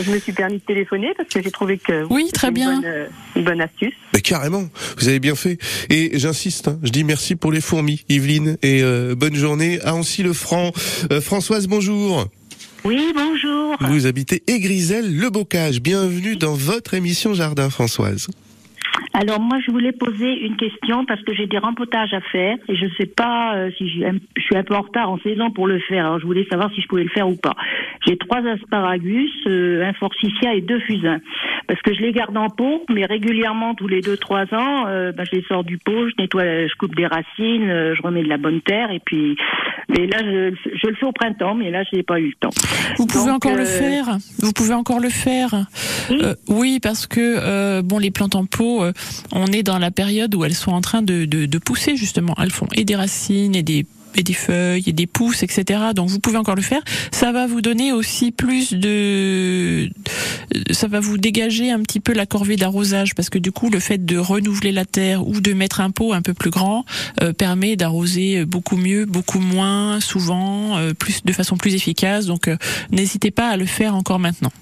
Je 0.00 0.08
me 0.10 0.18
suis 0.20 0.32
permis 0.32 0.54
de 0.58 0.62
téléphoner 0.62 1.08
parce 1.16 1.28
que 1.28 1.42
j'ai 1.42 1.50
trouvé 1.50 1.76
que 1.78 2.04
Oui, 2.10 2.22
c'était 2.26 2.32
très 2.38 2.48
une 2.48 2.54
bien. 2.54 2.74
bonne, 2.76 2.84
euh, 2.84 3.06
une 3.34 3.44
bonne 3.44 3.60
astuce. 3.60 3.94
Mais 4.14 4.20
carrément, 4.20 4.64
vous 4.98 5.08
avez 5.08 5.18
bien 5.18 5.34
fait. 5.34 5.58
Et 5.88 6.12
j'insiste, 6.18 6.68
hein, 6.68 6.78
je 6.84 6.90
dis 6.90 7.02
merci 7.02 7.34
pour 7.34 7.50
les 7.50 7.60
fourmis, 7.60 8.04
Yveline, 8.08 8.56
et 8.62 8.82
euh, 8.84 9.16
bonne 9.16 9.34
journée 9.34 9.80
à 9.82 9.94
Ancy-le-Franc. 9.96 10.70
Euh, 11.10 11.20
Françoise, 11.20 11.66
bonjour. 11.66 12.26
Oui, 12.84 13.12
bonjour. 13.14 13.76
Vous 13.80 14.06
habitez 14.06 14.42
Égrisel, 14.46 15.14
le 15.14 15.28
Bocage. 15.28 15.82
Bienvenue 15.82 16.36
dans 16.36 16.54
votre 16.54 16.94
émission 16.94 17.34
Jardin, 17.34 17.68
Françoise. 17.68 18.28
Alors 19.12 19.40
moi, 19.40 19.58
je 19.66 19.72
voulais 19.72 19.92
poser 19.92 20.46
une 20.46 20.56
question 20.56 21.04
parce 21.04 21.20
que 21.22 21.34
j'ai 21.34 21.46
des 21.46 21.58
rempotages 21.58 22.14
à 22.14 22.20
faire 22.20 22.56
et 22.68 22.76
je 22.76 22.84
ne 22.84 22.90
sais 22.90 23.06
pas 23.06 23.56
euh, 23.56 23.70
si 23.76 23.88
je, 23.90 24.06
je 24.36 24.42
suis 24.42 24.56
un 24.56 24.62
peu 24.62 24.74
en 24.74 24.82
retard 24.82 25.10
en 25.10 25.18
saison 25.18 25.50
pour 25.50 25.66
le 25.66 25.80
faire. 25.80 26.06
Alors 26.06 26.20
je 26.20 26.26
voulais 26.26 26.46
savoir 26.48 26.72
si 26.72 26.80
je 26.80 26.86
pouvais 26.86 27.02
le 27.02 27.10
faire 27.10 27.28
ou 27.28 27.36
pas. 27.36 27.56
J'ai 28.06 28.16
trois 28.16 28.38
asparagus, 28.46 29.30
euh, 29.46 29.84
un 29.84 29.92
forsythia 29.94 30.54
et 30.54 30.60
deux 30.60 30.80
fusains. 30.80 31.20
Parce 31.66 31.82
que 31.82 31.92
je 31.92 32.00
les 32.00 32.12
garde 32.12 32.36
en 32.36 32.48
pot, 32.48 32.84
mais 32.88 33.04
régulièrement, 33.04 33.74
tous 33.74 33.88
les 33.88 34.00
deux, 34.00 34.16
trois 34.16 34.44
ans, 34.54 34.86
euh, 34.86 35.12
ben, 35.12 35.24
je 35.24 35.36
les 35.36 35.42
sors 35.42 35.64
du 35.64 35.78
pot, 35.78 36.08
je 36.08 36.14
nettoie, 36.18 36.66
je 36.66 36.74
coupe 36.76 36.94
des 36.94 37.06
racines, 37.06 37.68
euh, 37.68 37.94
je 37.94 38.02
remets 38.02 38.22
de 38.22 38.28
la 38.28 38.38
bonne 38.38 38.60
terre 38.60 38.90
et 38.90 39.00
puis... 39.00 39.36
Mais 39.88 40.06
là, 40.06 40.18
je, 40.22 40.54
je 40.80 40.86
le 40.86 40.94
fais 40.94 41.06
au 41.06 41.10
printemps, 41.10 41.56
mais 41.56 41.72
là, 41.72 41.82
je 41.90 41.96
n'ai 41.96 42.04
pas 42.04 42.20
eu 42.20 42.26
le 42.26 42.34
temps. 42.38 42.50
Vous 42.96 43.06
pouvez 43.06 43.26
Donc, 43.26 43.44
encore 43.44 43.56
le 43.56 43.64
faire? 43.64 44.18
Vous 44.38 44.52
pouvez 44.52 44.72
encore 44.72 45.00
le 45.00 45.08
faire? 45.08 45.52
Euh, 46.12 46.34
oui, 46.46 46.78
parce 46.80 47.08
que 47.08 47.80
bon, 47.82 47.98
les 47.98 48.12
plantes 48.12 48.36
en 48.36 48.44
pot, 48.44 48.84
on 49.32 49.46
est 49.46 49.62
dans 49.62 49.78
la 49.78 49.90
période 49.90 50.34
où 50.34 50.44
elles 50.44 50.54
sont 50.54 50.72
en 50.72 50.80
train 50.80 51.02
de, 51.02 51.58
pousser 51.58 51.96
justement. 51.96 52.34
Elles 52.38 52.50
font 52.50 52.68
et 52.74 52.84
des 52.84 52.96
racines 52.96 53.54
et 53.54 53.62
des 53.62 53.86
et 54.16 54.22
des 54.22 54.34
feuilles 54.34 54.82
et 54.86 54.92
des 54.92 55.06
pousses, 55.06 55.42
etc. 55.42 55.80
Donc 55.94 56.08
vous 56.08 56.18
pouvez 56.18 56.36
encore 56.36 56.56
le 56.56 56.62
faire. 56.62 56.82
Ça 57.12 57.32
va 57.32 57.46
vous 57.46 57.60
donner 57.60 57.92
aussi 57.92 58.32
plus 58.32 58.72
de, 58.72 59.88
ça 60.72 60.88
va 60.88 61.00
vous 61.00 61.18
dégager 61.18 61.70
un 61.70 61.80
petit 61.80 62.00
peu 62.00 62.12
la 62.12 62.26
corvée 62.26 62.56
d'arrosage 62.56 63.14
parce 63.14 63.30
que 63.30 63.38
du 63.38 63.52
coup 63.52 63.70
le 63.70 63.78
fait 63.78 64.04
de 64.04 64.18
renouveler 64.18 64.72
la 64.72 64.84
terre 64.84 65.26
ou 65.26 65.40
de 65.40 65.52
mettre 65.52 65.80
un 65.80 65.90
pot 65.90 66.12
un 66.12 66.22
peu 66.22 66.34
plus 66.34 66.50
grand 66.50 66.84
euh, 67.22 67.32
permet 67.32 67.76
d'arroser 67.76 68.44
beaucoup 68.44 68.76
mieux, 68.76 69.06
beaucoup 69.06 69.40
moins 69.40 70.00
souvent, 70.00 70.76
euh, 70.78 70.92
plus 70.92 71.24
de 71.24 71.32
façon 71.32 71.56
plus 71.56 71.74
efficace. 71.74 72.26
Donc 72.26 72.48
euh, 72.48 72.56
n'hésitez 72.90 73.30
pas 73.30 73.48
à 73.48 73.56
le 73.56 73.66
faire 73.66 73.94
encore 73.94 74.18
maintenant. 74.18 74.52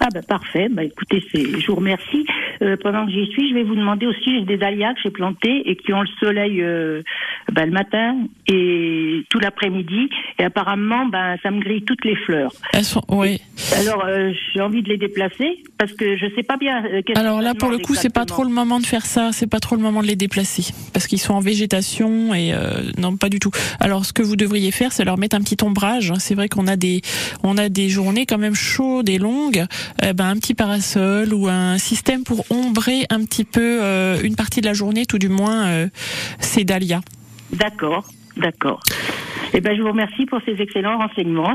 Ah 0.00 0.08
ben 0.12 0.22
parfait, 0.22 0.68
bah 0.70 0.84
écoutez, 0.84 1.22
je 1.32 1.66
vous 1.66 1.74
remercie. 1.74 2.24
Euh, 2.62 2.76
pendant 2.82 3.04
que 3.06 3.12
j'y 3.12 3.26
suis, 3.32 3.48
je 3.50 3.54
vais 3.54 3.62
vous 3.62 3.74
demander 3.74 4.06
aussi, 4.06 4.38
j'ai 4.38 4.44
des 4.44 4.56
dahlias 4.56 4.94
que 4.94 5.00
j'ai 5.04 5.10
plantés 5.10 5.62
et 5.68 5.76
qui 5.76 5.92
ont 5.92 6.02
le 6.02 6.08
soleil 6.20 6.62
euh, 6.62 7.02
ben, 7.52 7.66
le 7.66 7.72
matin 7.72 8.16
et 8.48 9.24
tout 9.30 9.38
l'après-midi. 9.38 10.08
Et 10.38 10.44
apparemment, 10.44 11.06
ben 11.06 11.36
ça 11.42 11.50
me 11.50 11.60
grille 11.60 11.82
toutes 11.82 12.04
les 12.04 12.16
fleurs. 12.16 12.52
Elles 12.72 12.84
sont, 12.84 13.02
oui. 13.08 13.40
Alors 13.76 14.04
euh, 14.06 14.32
j'ai 14.54 14.60
envie 14.60 14.82
de 14.82 14.88
les 14.88 14.96
déplacer 14.96 15.62
parce 15.78 15.92
que 15.92 16.16
je 16.16 16.26
sais 16.34 16.42
pas 16.42 16.56
bien. 16.56 16.84
euh, 16.84 17.02
Alors 17.16 17.40
là, 17.42 17.54
pour 17.54 17.70
le 17.70 17.78
coup, 17.78 17.94
c'est 17.94 18.12
pas 18.12 18.24
trop 18.24 18.44
le 18.44 18.50
moment 18.50 18.80
de 18.80 18.86
faire 18.86 19.06
ça. 19.06 19.30
C'est 19.32 19.50
pas 19.50 19.60
trop 19.60 19.76
le 19.76 19.82
moment 19.82 20.02
de 20.02 20.06
les 20.06 20.16
déplacer 20.16 20.72
parce 20.92 21.06
qu'ils 21.06 21.18
sont 21.20 21.34
en 21.34 21.40
végétation 21.40 22.34
et 22.34 22.52
euh, 22.52 22.82
non, 22.98 23.16
pas 23.16 23.28
du 23.28 23.38
tout. 23.38 23.50
Alors, 23.80 24.04
ce 24.04 24.12
que 24.12 24.22
vous 24.22 24.36
devriez 24.36 24.70
faire, 24.70 24.92
c'est 24.92 25.04
leur 25.04 25.18
mettre 25.18 25.36
un 25.36 25.40
petit 25.40 25.56
ombrage. 25.62 26.12
C'est 26.18 26.34
vrai 26.34 26.48
qu'on 26.48 26.66
a 26.66 26.76
des, 26.76 27.02
on 27.42 27.56
a 27.58 27.68
des 27.68 27.88
journées 27.88 28.26
quand 28.26 28.38
même 28.38 28.54
chaudes 28.54 29.08
et 29.08 29.18
longues. 29.18 29.64
Eh 30.02 30.12
ben, 30.12 30.28
un 30.28 30.36
petit 30.36 30.54
parasol 30.54 31.32
ou 31.34 31.48
un 31.48 31.78
système 31.78 32.24
pour 32.24 32.44
ombrer 32.50 33.06
un 33.10 33.24
petit 33.24 33.44
peu 33.44 33.82
euh, 33.82 34.20
une 34.22 34.36
partie 34.36 34.60
de 34.60 34.66
la 34.66 34.74
journée, 34.74 35.06
tout 35.06 35.18
du 35.18 35.28
moins, 35.28 35.66
euh, 35.66 35.88
ces 36.40 36.64
dahlias. 36.64 37.00
D'accord, 37.52 38.08
d'accord. 38.36 38.80
Eh 39.54 39.60
ben 39.60 39.76
je 39.76 39.82
vous 39.82 39.88
remercie 39.88 40.26
pour 40.26 40.40
ces 40.44 40.60
excellents 40.60 40.98
renseignements. 40.98 41.54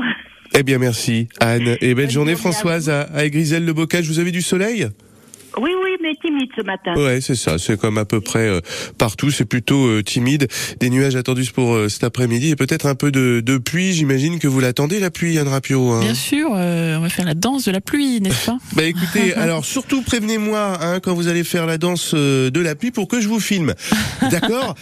Eh 0.54 0.62
bien, 0.62 0.78
merci, 0.78 1.28
Anne. 1.40 1.76
Et 1.80 1.94
belle 1.94 2.10
journée, 2.10 2.36
Françoise, 2.36 2.88
à, 2.88 3.02
à 3.14 3.28
Griselle 3.28 3.64
le 3.64 3.72
Bocage. 3.72 4.06
Vous 4.06 4.20
avez 4.20 4.30
du 4.30 4.42
soleil? 4.42 4.88
Oui, 5.56 5.70
oui, 5.82 5.90
mais 6.02 6.14
timide 6.34 6.50
ce 6.56 6.62
matin. 6.62 6.94
Ouais, 6.96 7.20
c'est 7.20 7.34
ça. 7.34 7.58
C'est 7.58 7.78
comme 7.78 7.98
à 7.98 8.04
peu 8.04 8.20
près 8.20 8.46
euh, 8.48 8.60
partout. 8.98 9.30
C'est 9.30 9.44
plutôt 9.44 9.86
euh, 9.86 10.02
timide. 10.02 10.48
Des 10.80 10.90
nuages 10.90 11.16
attendus 11.16 11.50
pour 11.54 11.74
euh, 11.74 11.88
cet 11.88 12.04
après-midi 12.04 12.50
et 12.50 12.56
peut-être 12.56 12.86
un 12.86 12.94
peu 12.94 13.10
de, 13.10 13.40
de 13.44 13.58
pluie. 13.58 13.92
J'imagine 13.92 14.38
que 14.38 14.48
vous 14.48 14.60
l'attendez, 14.60 15.00
la 15.00 15.10
pluie, 15.10 15.38
Anne 15.38 15.48
Rapio. 15.48 15.90
hein 15.92 16.00
Bien 16.00 16.14
sûr, 16.14 16.50
euh, 16.54 16.96
on 16.96 17.00
va 17.00 17.08
faire 17.08 17.24
la 17.26 17.34
danse 17.34 17.64
de 17.64 17.70
la 17.72 17.80
pluie, 17.80 18.20
n'est-ce 18.20 18.46
pas 18.46 18.58
Bah 18.74 18.84
écoutez, 18.84 19.34
alors 19.36 19.64
surtout 19.64 20.02
prévenez-moi 20.02 20.78
hein, 20.80 21.00
quand 21.00 21.14
vous 21.14 21.28
allez 21.28 21.44
faire 21.44 21.66
la 21.66 21.78
danse 21.78 22.12
euh, 22.14 22.50
de 22.50 22.60
la 22.60 22.74
pluie 22.74 22.90
pour 22.90 23.08
que 23.08 23.20
je 23.20 23.28
vous 23.28 23.40
filme. 23.40 23.74
D'accord 24.30 24.74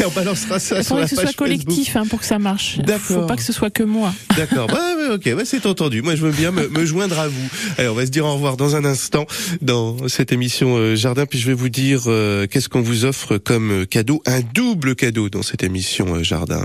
Et 0.00 0.04
On 0.04 0.10
balancera 0.10 0.58
ça 0.58 0.78
Il 0.78 0.84
sur 0.84 0.88
faudrait 0.88 1.02
la 1.04 1.08
que 1.08 1.14
ce 1.16 1.20
page 1.20 1.24
soit 1.26 1.34
collectif 1.34 1.96
hein, 1.96 2.04
pour 2.08 2.20
que 2.20 2.26
ça 2.26 2.38
marche. 2.38 2.76
Faut 2.76 2.82
D'accord. 2.82 3.26
pas 3.26 3.36
que 3.36 3.42
ce 3.42 3.52
soit 3.52 3.70
que 3.70 3.82
moi. 3.82 4.12
D'accord. 4.36 4.66
Bah, 4.68 4.80
ouais, 4.96 5.14
ok, 5.14 5.36
ouais, 5.38 5.44
c'est 5.44 5.66
entendu. 5.66 6.02
Moi, 6.02 6.14
je 6.16 6.22
veux 6.22 6.32
bien 6.32 6.50
me, 6.50 6.68
me 6.68 6.84
joindre 6.84 7.18
à 7.18 7.28
vous. 7.28 7.48
Allez, 7.78 7.88
on 7.88 7.94
va 7.94 8.04
se 8.06 8.10
dire 8.10 8.24
au 8.26 8.34
revoir 8.34 8.56
dans 8.56 8.76
un 8.76 8.84
instant 8.84 9.26
dans 9.62 10.08
cette 10.08 10.32
émission 10.32 10.76
euh, 10.76 10.96
Jardin. 10.98 11.26
Puis 11.26 11.38
je 11.38 11.46
vais 11.46 11.54
vous 11.54 11.68
dire 11.68 12.02
euh, 12.06 12.46
qu'est-ce 12.46 12.68
qu'on 12.68 12.82
vous 12.82 13.04
offre 13.04 13.38
comme 13.38 13.86
cadeau, 13.86 14.22
un 14.26 14.40
double 14.40 14.94
cadeau 14.94 15.28
dans 15.28 15.42
cette 15.42 15.62
émission 15.62 16.14
euh, 16.14 16.22
Jardin. 16.22 16.64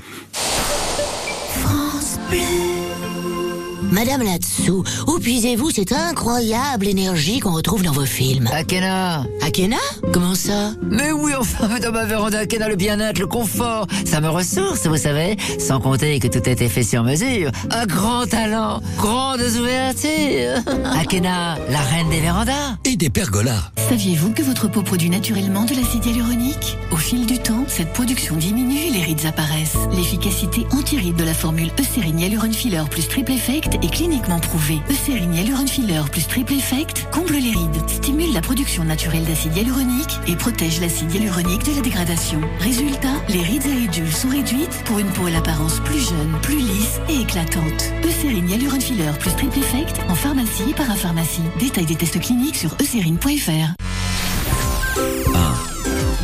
Madame 3.93 4.23
Latsou, 4.23 4.83
où 5.05 5.19
puisez-vous 5.19 5.69
cette 5.69 5.91
incroyable 5.91 6.87
énergie 6.87 7.39
qu'on 7.39 7.51
retrouve 7.51 7.83
dans 7.83 7.91
vos 7.91 8.07
films 8.07 8.49
Akena 8.51 9.23
Akena 9.45 9.77
Comment 10.11 10.33
ça 10.33 10.71
Mais 10.81 11.11
oui, 11.11 11.33
enfin, 11.37 11.77
dans 11.79 11.91
ma 11.91 12.03
véranda 12.05 12.39
Akena, 12.39 12.69
le 12.69 12.75
bien-être, 12.75 13.19
le 13.19 13.27
confort, 13.27 13.85
ça 14.03 14.19
me 14.19 14.29
ressource, 14.29 14.87
vous 14.87 14.97
savez. 14.97 15.37
Sans 15.59 15.79
compter 15.79 16.19
que 16.19 16.27
tout 16.27 16.41
a 16.43 16.49
été 16.49 16.69
fait 16.69 16.81
sur 16.81 17.03
mesure. 17.03 17.51
Un 17.69 17.85
grand 17.85 18.25
talent, 18.25 18.81
grandes 18.97 19.41
ouvertures. 19.59 20.63
Akena, 20.99 21.59
la 21.69 21.81
reine 21.81 22.09
des 22.09 22.19
vérandas. 22.19 22.77
Et 22.85 22.95
des 22.95 23.11
pergolas. 23.11 23.71
Saviez-vous 23.89 24.31
que 24.31 24.41
votre 24.41 24.67
peau 24.67 24.81
produit 24.81 25.11
naturellement 25.11 25.65
de 25.65 25.75
l'acide 25.75 26.03
hyaluronique 26.03 26.79
Au 26.91 26.97
fil 26.97 27.27
du 27.27 27.37
temps, 27.37 27.65
cette 27.67 27.93
production 27.93 28.37
diminue 28.37 28.87
et 28.87 28.89
les 28.89 29.03
rides 29.03 29.25
apparaissent. 29.27 29.77
L'efficacité 29.95 30.65
anti-rides 30.71 31.15
de 31.15 31.23
la 31.23 31.35
formule 31.35 31.69
Eucérine 31.79 32.19
Hyaluron 32.19 32.51
Filler 32.51 32.83
plus 32.89 33.07
Triple 33.07 33.33
Effect 33.33 33.77
est 33.83 33.89
cliniquement 33.89 34.39
prouvée. 34.39 34.79
Eucérine 34.89 35.33
Hyaluron 35.33 35.67
Filler 35.67 36.01
plus 36.11 36.27
Triple 36.27 36.53
Effect 36.53 37.07
comble 37.11 37.33
les 37.33 37.51
rides, 37.51 37.89
stimule 37.89 38.33
la 38.33 38.41
production 38.41 38.83
naturelle 38.83 39.25
d'acide 39.25 39.55
hyaluronique 39.55 40.19
et 40.27 40.35
protège 40.35 40.79
l'acide 40.79 41.13
hyaluronique 41.13 41.65
de 41.65 41.75
la 41.75 41.81
dégradation. 41.81 42.41
Résultat, 42.59 43.13
les 43.29 43.41
rides 43.41 43.65
et 43.65 43.73
ridules 43.73 44.11
sont 44.11 44.29
réduites 44.29 44.83
pour 44.85 44.99
une 44.99 45.09
peau 45.09 45.25
à 45.25 45.31
l'apparence 45.31 45.79
plus 45.81 45.99
jeune, 45.99 46.39
plus 46.41 46.57
lisse 46.57 46.99
et 47.09 47.21
éclatante. 47.21 47.93
Eucérine 48.05 48.49
Hyaluron 48.49 48.79
Filler 48.79 49.11
plus 49.19 49.31
Triple 49.31 49.59
Effect 49.59 49.99
en 50.09 50.15
pharmacie 50.15 50.69
et 50.69 50.73
parapharmacie. 50.73 51.43
Détail 51.59 51.85
des 51.85 51.95
tests 51.95 52.19
cliniques 52.19 52.57
sur 52.57 52.75
eucérine.fr. 52.81 53.73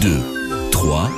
2, 0.02 0.70
3, 0.72 1.10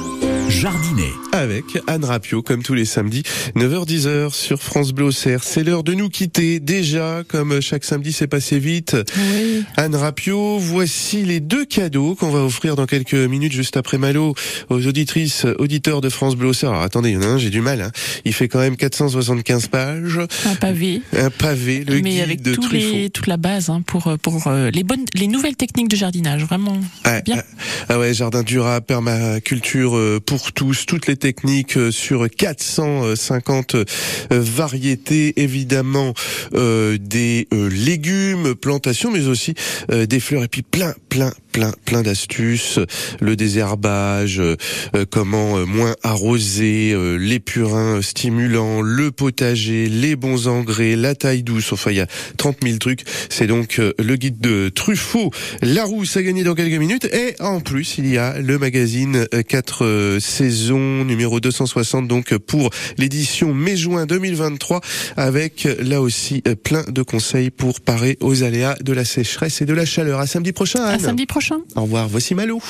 jardiner. 0.61 1.11
Avec 1.31 1.63
Anne 1.87 2.05
Rapio, 2.05 2.43
comme 2.43 2.61
tous 2.61 2.75
les 2.75 2.85
samedis, 2.85 3.23
9h-10h 3.55 4.31
sur 4.31 4.61
France 4.61 4.91
Bleu 4.91 5.05
Auxerre. 5.05 5.43
C'est 5.43 5.63
l'heure 5.63 5.83
de 5.83 5.95
nous 5.95 6.07
quitter. 6.07 6.59
Déjà, 6.59 7.23
comme 7.27 7.59
chaque 7.61 7.83
samedi, 7.83 8.13
c'est 8.13 8.27
passé 8.27 8.59
vite. 8.59 8.95
Oui. 9.17 9.63
Anne 9.75 9.95
Rapio, 9.95 10.59
voici 10.59 11.23
les 11.23 11.39
deux 11.39 11.65
cadeaux 11.65 12.13
qu'on 12.13 12.29
va 12.29 12.43
offrir 12.43 12.75
dans 12.75 12.85
quelques 12.85 13.15
minutes, 13.15 13.53
juste 13.53 13.75
après 13.75 13.97
Malo, 13.97 14.35
aux 14.69 14.85
auditrices, 14.85 15.47
auditeurs 15.57 15.99
de 15.99 16.09
France 16.09 16.35
Bleu 16.35 16.49
Auxerre. 16.49 16.69
Alors 16.69 16.83
attendez, 16.83 17.09
il 17.09 17.15
y 17.15 17.17
en 17.17 17.23
a 17.23 17.25
un, 17.25 17.37
j'ai 17.39 17.49
du 17.49 17.61
mal. 17.61 17.81
Hein. 17.81 17.91
Il 18.25 18.33
fait 18.33 18.47
quand 18.47 18.59
même 18.59 18.77
475 18.77 19.65
pages. 19.65 20.19
Un 20.45 20.55
pavé. 20.55 21.01
Un 21.17 21.31
pavé, 21.31 21.83
le 21.85 22.01
mais 22.01 22.11
guide 22.11 22.21
avec 22.21 22.41
de 22.43 22.53
tous 22.53 22.61
Truffaut. 22.67 22.93
les, 22.93 23.09
toute 23.09 23.25
la 23.25 23.37
base 23.37 23.71
hein, 23.71 23.81
pour 23.87 24.15
pour 24.21 24.45
euh, 24.45 24.69
les 24.69 24.83
bonnes 24.83 25.05
les 25.15 25.25
nouvelles 25.27 25.55
techniques 25.55 25.87
de 25.89 25.95
jardinage 25.95 26.43
vraiment 26.43 26.79
Ouais, 27.05 27.23
bien. 27.23 27.37
ah, 27.39 27.63
Ah 27.89 27.99
ouais, 27.99 28.13
jardin 28.13 28.43
durable, 28.43 28.85
permaculture 28.85 29.97
euh, 29.97 30.19
pour 30.23 30.50
tous, 30.53 30.85
toutes 30.85 31.07
les 31.07 31.15
techniques 31.15 31.77
euh, 31.77 31.91
sur 31.91 32.29
450 32.29 33.75
euh, 33.75 33.85
variétés, 34.29 35.41
évidemment 35.41 36.13
euh, 36.53 36.97
des 36.99 37.47
légumes, 37.51 38.55
plantations, 38.55 39.11
mais 39.11 39.27
aussi 39.27 39.53
des 39.89 40.19
fleurs 40.19 40.43
et 40.43 40.47
puis 40.47 40.61
plein, 40.61 40.93
plein, 41.09 41.31
plein, 41.51 41.71
plein 41.85 42.01
d'astuces, 42.01 42.79
le 43.19 43.35
désherbage, 43.35 44.39
euh, 44.39 44.55
euh, 44.95 45.05
comment 45.09 45.57
euh, 45.57 45.65
moins 45.65 45.95
arroser, 46.03 46.91
euh, 46.93 47.15
les 47.15 47.39
purins 47.39 48.01
stimulants, 48.01 48.81
le 48.81 49.11
potager, 49.11 49.87
les 49.89 50.15
bons 50.15 50.47
engrais, 50.47 50.95
la 50.95 51.15
taille 51.15 51.43
douce, 51.43 51.73
enfin 51.73 51.91
il 51.91 51.97
y 51.97 52.01
a 52.01 52.07
30 52.37 52.57
000 52.63 52.77
trucs. 52.77 53.01
C'est 53.29 53.47
donc 53.47 53.77
le 53.79 54.15
guide 54.15 54.39
de 54.39 54.69
Truffaut, 54.69 55.31
Larousse 55.61 56.17
à 56.17 56.23
gagner 56.23 56.43
dans 56.43 56.55
quelques 56.55 56.79
minutes 56.79 57.05
et 57.05 57.35
en 57.39 57.59
plus 57.59 57.97
il 57.97 58.07
y 58.07 58.17
a 58.17 58.39
le 58.39 58.57
magazine 58.57 59.25
4 59.47 60.17
saisons 60.19 61.05
numéro 61.05 61.39
260 61.39 62.07
donc 62.07 62.35
pour 62.37 62.69
l'édition 62.97 63.53
mai-juin 63.53 64.05
2023 64.05 64.81
avec 65.17 65.67
là 65.79 66.01
aussi 66.01 66.41
plein 66.63 66.83
de 66.87 67.01
conseils 67.01 67.49
pour 67.49 67.81
parer 67.81 68.17
aux 68.21 68.43
aléas 68.43 68.75
de 68.81 68.93
la 68.93 69.05
sécheresse 69.05 69.61
et 69.61 69.65
de 69.65 69.73
la 69.73 69.85
chaleur. 69.85 70.19
À 70.19 70.27
samedi 70.27 71.25
prochain. 71.25 71.40
Au 71.75 71.81
revoir, 71.81 72.07
voici 72.07 72.35
Malou. 72.35 72.61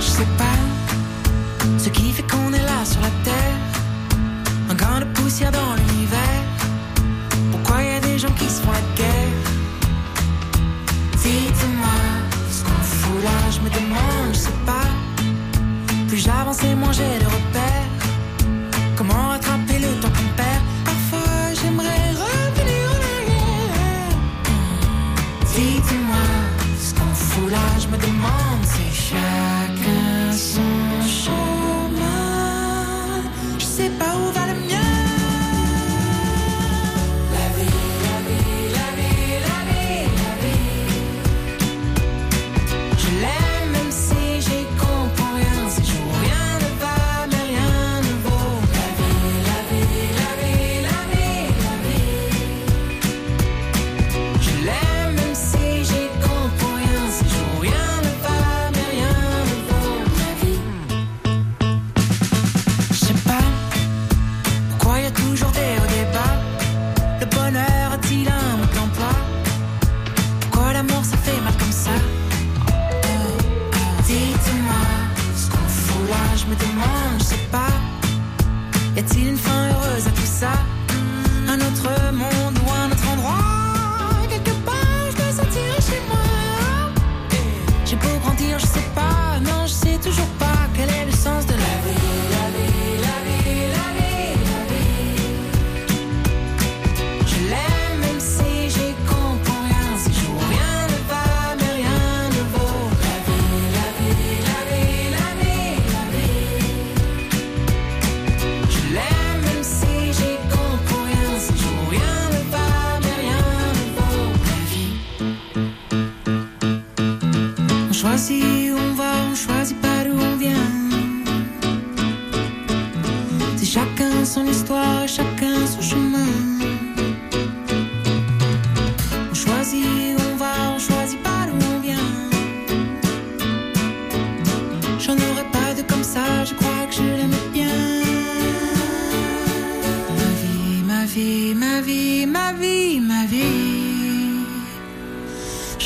sais 0.00 0.26
pas 0.36 0.58
ce 1.78 1.88
qui 1.90 2.10
fait 2.12 2.24
qu'on 2.24 2.52
est 2.52 2.58
là 2.62 2.84
sur 2.84 3.00
la 3.00 3.10
terre, 3.22 3.56
un 4.70 4.74
grain 4.74 5.00
de 5.00 5.04
poussière 5.14 5.52
dans 5.52 5.74
l'univers. 5.76 6.44
Pourquoi 7.52 7.82
y 7.82 7.90
a 7.90 8.00
des 8.00 8.18
gens 8.18 8.32
qui 8.32 8.46
se 8.46 8.60
font 8.60 8.72
la 8.72 8.80
guerre? 8.96 9.38
Dites-moi 11.12 11.98
ce 12.50 12.64
qu'on 12.64 12.82
fout 12.82 13.22
là, 13.22 13.50
je 13.52 13.60
me 13.60 13.70
demande, 13.70 14.32
je 14.32 14.38
sais 14.38 14.50
pas. 14.66 14.88
Plus 16.08 16.18
j'avance 16.18 16.62
et 16.64 16.74
moins 16.74 16.92
j'ai 16.92 17.17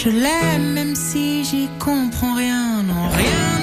Je 0.05 0.11
l'aime 0.11 0.73
même 0.73 0.97
si 0.97 1.45
j'y 1.45 1.69
comprends 1.79 2.35
rien, 2.35 2.83
non, 2.83 3.09
rien 3.09 3.62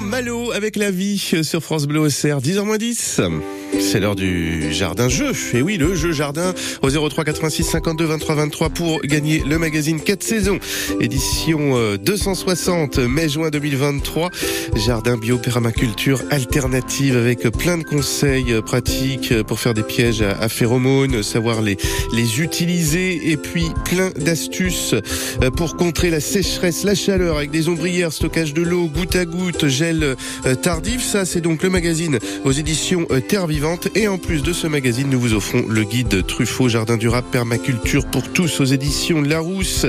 Malo 0.00 0.52
avec 0.52 0.76
la 0.76 0.90
vie 0.90 1.18
sur 1.18 1.60
France 1.60 1.86
Bleu 1.86 2.00
Auxerre, 2.00 2.40
10h10. 2.40 3.61
C'est 3.92 4.00
l'heure 4.00 4.16
du 4.16 4.72
jardin 4.72 5.10
jeu. 5.10 5.32
Et 5.52 5.60
oui, 5.60 5.76
le 5.76 5.94
jeu 5.94 6.12
jardin 6.12 6.54
au 6.80 6.88
03 6.88 7.24
86 7.24 7.62
52 7.62 8.06
23 8.06 8.34
23 8.36 8.70
pour 8.70 9.02
gagner 9.02 9.42
le 9.46 9.58
magazine 9.58 10.00
4 10.00 10.22
saisons. 10.22 10.58
Édition 10.98 11.76
euh, 11.76 11.98
260 11.98 13.00
mai-juin 13.00 13.50
2023. 13.50 14.30
Jardin 14.76 15.18
bio 15.18 15.36
permaculture 15.36 16.22
alternative 16.30 17.18
avec 17.18 17.42
plein 17.50 17.76
de 17.76 17.82
conseils 17.82 18.54
euh, 18.54 18.62
pratiques 18.62 19.42
pour 19.42 19.60
faire 19.60 19.74
des 19.74 19.82
pièges 19.82 20.22
à, 20.22 20.48
phéromones, 20.48 21.22
savoir 21.22 21.60
les, 21.60 21.76
les 22.14 22.40
utiliser 22.40 23.30
et 23.30 23.36
puis 23.36 23.66
plein 23.84 24.08
d'astuces 24.16 24.94
euh, 25.42 25.50
pour 25.50 25.76
contrer 25.76 26.10
la 26.10 26.20
sécheresse, 26.20 26.84
la 26.84 26.94
chaleur 26.94 27.36
avec 27.36 27.50
des 27.50 27.68
ombrières, 27.68 28.12
stockage 28.12 28.54
de 28.54 28.62
l'eau, 28.62 28.86
goutte 28.86 29.16
à 29.16 29.24
goutte, 29.24 29.68
gel 29.68 30.02
euh, 30.46 30.54
tardif. 30.54 31.02
Ça, 31.02 31.24
c'est 31.24 31.40
donc 31.40 31.62
le 31.62 31.68
magazine 31.70 32.18
aux 32.44 32.52
éditions 32.52 33.06
euh, 33.10 33.20
Terre 33.20 33.46
Vivante. 33.46 33.81
Et 33.94 34.08
en 34.08 34.18
plus 34.18 34.42
de 34.42 34.52
ce 34.52 34.66
magazine, 34.66 35.08
nous 35.10 35.20
vous 35.20 35.34
offrons 35.34 35.64
le 35.68 35.84
guide 35.84 36.26
Truffaut 36.26 36.68
Jardin 36.68 36.96
durable 36.96 37.28
permaculture 37.30 38.06
pour 38.06 38.28
tous 38.32 38.60
aux 38.60 38.64
éditions 38.64 39.20
Larousse 39.20 39.86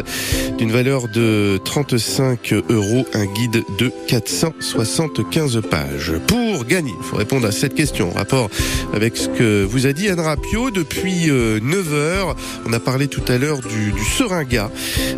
d'une 0.57 0.71
valeur 0.71 1.07
de 1.07 1.59
35 1.63 2.53
euros. 2.69 3.05
Un 3.13 3.25
guide 3.25 3.63
de 3.77 3.91
475 4.07 5.61
pages. 5.69 6.13
Pour 6.27 6.65
gagner, 6.65 6.93
il 6.99 7.05
faut 7.05 7.17
répondre 7.17 7.47
à 7.47 7.51
cette 7.51 7.75
question 7.75 8.09
en 8.09 8.13
rapport 8.13 8.49
avec 8.93 9.17
ce 9.17 9.27
que 9.27 9.63
vous 9.63 9.85
a 9.85 9.93
dit 9.93 10.09
Anne 10.09 10.19
Rapio 10.19 10.71
depuis 10.71 11.27
9 11.27 11.93
heures. 11.93 12.35
On 12.65 12.73
a 12.73 12.79
parlé 12.79 13.07
tout 13.07 13.23
à 13.27 13.37
l'heure 13.37 13.61
du, 13.61 13.91
du 13.91 14.05
seringa. 14.05 14.69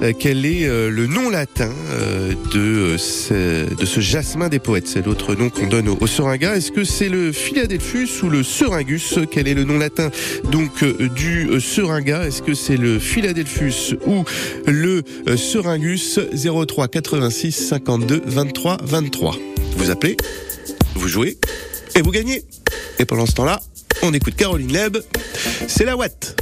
Euh, 0.02 0.14
quel 0.18 0.46
est 0.46 0.66
euh, 0.66 0.90
le 0.90 1.08
nom 1.08 1.30
latin 1.30 1.70
euh, 1.92 2.34
de, 2.52 2.60
euh, 2.60 2.98
ce, 2.98 3.74
de 3.74 3.86
ce 3.86 4.00
jasmin 4.00 4.50
des 4.50 4.60
poètes 4.60 4.88
C'est 4.88 5.06
l'autre 5.06 5.36
nom 5.36 5.50
qu'on 5.50 5.68
donne 5.68 5.90
au, 5.90 6.08
seringa. 6.08 6.56
Est-ce 6.56 6.72
que 6.72 6.84
c'est 6.84 7.10
le 7.10 7.32
Philadelphus 7.32 8.10
ou 8.24 8.30
le 8.30 8.44
Seringus 8.66 9.20
Quel 9.30 9.48
est 9.48 9.54
le 9.54 9.64
nom 9.64 9.78
latin 9.78 10.10
donc 10.52 10.82
euh, 10.82 11.08
du 11.10 11.48
euh, 11.48 11.60
seringa? 11.60 12.26
Est-ce 12.26 12.42
que 12.42 12.56
c'est 12.56 12.78
le 12.78 12.98
Philadelphus 12.98 13.96
ou 14.08 14.24
le 14.66 15.04
euh, 15.28 15.38
Seringus? 15.38 16.20
03 16.34 16.88
86 16.88 17.52
52 17.52 18.24
23 18.26 18.78
23 18.82 19.36
Vous 19.78 19.92
appelez, 19.92 20.18
vous 20.96 21.08
jouez 21.08 21.38
et 21.94 22.02
vous 22.02 22.10
gagnez. 22.10 22.44
Et 22.98 23.06
pendant 23.06 23.28
ce 23.28 23.34
temps-là, 23.34 23.62
on 24.02 24.12
écoute 24.16 24.36
Caroline 24.36 24.74
Leb. 24.74 24.98
C'est 25.68 25.86
la 25.86 25.96
Watt. 25.96 26.36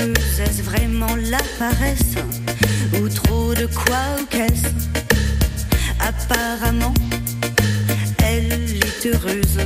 Est-ce 0.00 0.62
vraiment 0.62 1.16
la 1.16 1.40
paresse 1.58 2.14
Ou 3.00 3.08
trop 3.08 3.52
de 3.54 3.66
quoi 3.66 3.98
ou 4.20 4.26
qu'est-ce? 4.30 4.68
Apparemment, 5.98 6.94
elle 8.24 8.52
est 8.52 9.06
heureuse. 9.06 9.58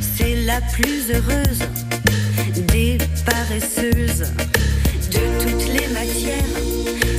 C'est 0.00 0.36
la 0.46 0.60
plus 0.72 1.10
heureuse 1.12 1.68
des 2.68 2.96
paresseuses. 3.26 4.32
De 5.10 5.42
toutes 5.42 5.68
les 5.68 5.88
matières, 5.88 6.56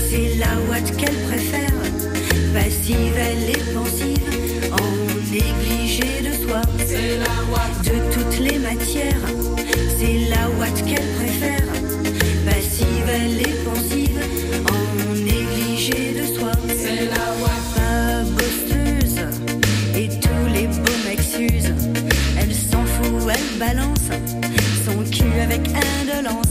c'est 0.10 0.36
la 0.38 0.60
ouate 0.68 0.96
qu'elle 0.98 1.20
préfère. 1.28 1.70
Passive, 2.54 3.16
elle 3.16 3.50
est 3.52 3.74
pensive, 3.74 3.93
balance 23.66 24.09
son 24.86 25.03
cul 25.09 25.39
avec 25.39 25.61
indolence. 25.70 26.43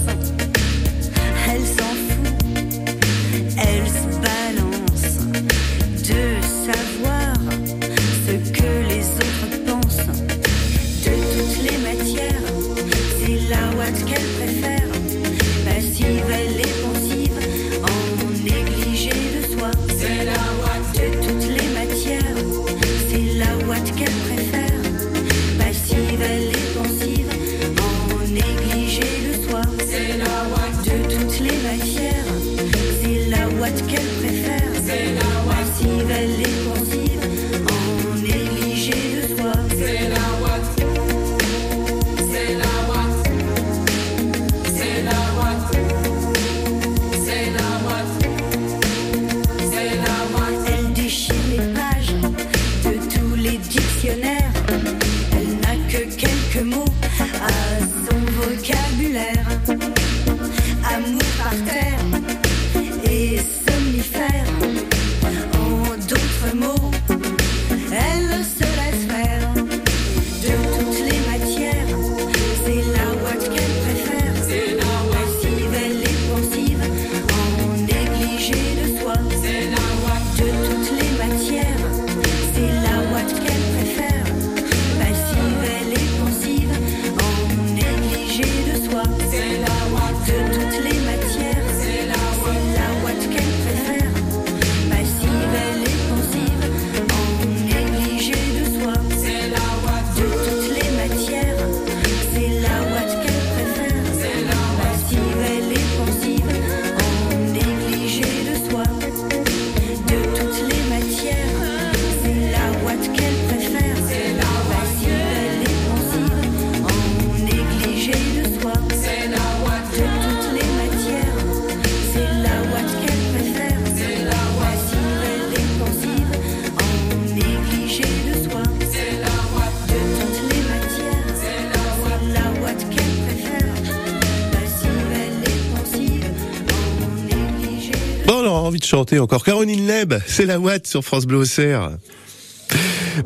Chanter 139.03 139.18
encore. 139.18 139.42
Caroline 139.44 139.84
Leb, 139.84 140.14
c'est 140.26 140.46
la 140.46 140.61
Watt 140.61 140.86
sur 140.86 141.03
France 141.03 141.26
Bleu 141.26 141.38
Auxerre. 141.38 141.90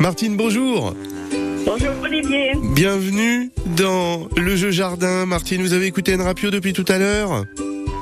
Martine, 0.00 0.34
bonjour. 0.34 0.94
Bonjour 1.66 1.90
Olivier. 2.02 2.52
Bienvenue 2.74 3.50
dans 3.76 4.26
le 4.38 4.56
jeu 4.56 4.70
jardin. 4.70 5.26
Martine, 5.26 5.60
vous 5.60 5.74
avez 5.74 5.84
écouté 5.84 6.14
une 6.14 6.22
rapio 6.22 6.50
depuis 6.50 6.72
tout 6.72 6.86
à 6.88 6.96
l'heure 6.96 7.44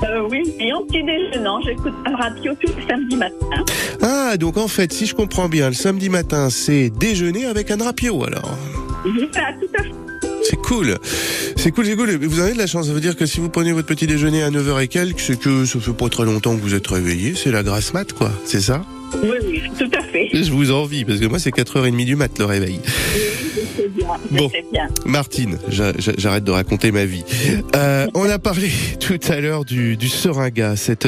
Euh, 0.03 0.25
oui, 0.31 0.53
et 0.57 0.71
en 0.71 0.83
petit 0.85 1.03
déjeunant, 1.03 1.59
j'écoute 1.65 1.93
un 2.05 2.15
radio 2.15 2.53
tous 2.61 2.71
les 2.77 2.87
samedis 2.87 3.17
matin. 3.17 3.65
Ah, 4.01 4.37
donc 4.37 4.55
en 4.55 4.69
fait, 4.69 4.93
si 4.93 5.05
je 5.05 5.13
comprends 5.13 5.49
bien, 5.49 5.67
le 5.67 5.75
samedi 5.75 6.07
matin, 6.07 6.49
c'est 6.49 6.89
déjeuner 6.89 7.45
avec 7.45 7.71
un 7.71 7.83
rapio 7.83 8.23
alors. 8.23 8.57
Voilà, 9.03 9.51
tout 9.59 9.67
à 9.77 9.83
fait. 9.83 9.91
C'est 10.43 10.61
cool. 10.61 10.95
C'est 11.65 11.71
cool, 11.71 11.87
c'est 11.87 11.95
cool. 11.95 12.11
Vous 12.17 12.39
avez 12.41 12.53
de 12.53 12.59
la 12.59 12.67
chance. 12.67 12.85
Ça 12.85 12.93
veut 12.93 13.01
dire 13.01 13.15
que 13.15 13.25
si 13.25 13.39
vous 13.39 13.49
prenez 13.49 13.71
votre 13.71 13.87
petit 13.87 14.05
déjeuner 14.05 14.43
à 14.43 14.51
9h 14.51 14.83
et 14.83 14.87
quelques, 14.87 15.19
c'est 15.19 15.39
que 15.39 15.65
ça 15.65 15.79
fait 15.79 15.93
pas 15.93 16.09
très 16.09 16.23
longtemps 16.23 16.55
que 16.55 16.61
vous 16.61 16.75
êtes 16.75 16.85
réveillé. 16.85 17.33
C'est 17.33 17.49
la 17.49 17.63
grasse 17.63 17.91
mat, 17.91 18.13
quoi. 18.13 18.31
C'est 18.45 18.61
ça? 18.61 18.85
Oui, 19.23 19.31
oui, 19.47 19.63
tout 19.75 19.89
à 19.97 20.03
fait. 20.03 20.29
Je 20.31 20.51
vous 20.51 20.71
envie, 20.71 21.05
parce 21.05 21.19
que 21.19 21.25
moi, 21.25 21.39
c'est 21.39 21.49
4h30 21.49 22.05
du 22.05 22.15
mat, 22.15 22.37
le 22.37 22.45
réveil. 22.45 22.81
Sais 23.75 23.87
bien, 23.89 24.07
je 24.31 24.37
Bon. 24.37 24.49
sais 24.49 24.65
bien. 24.71 24.87
Martine, 25.05 25.57
j'a- 25.69 25.93
j'a- 25.97 26.13
j'arrête 26.17 26.43
de 26.43 26.51
raconter 26.51 26.91
ma 26.91 27.05
vie. 27.05 27.23
Euh, 27.75 28.07
on 28.13 28.29
a 28.29 28.39
parlé 28.39 28.69
tout 28.99 29.19
à 29.29 29.39
l'heure 29.39 29.65
du, 29.65 29.97
du 29.97 30.09
seringa, 30.09 30.75
cette, 30.75 31.07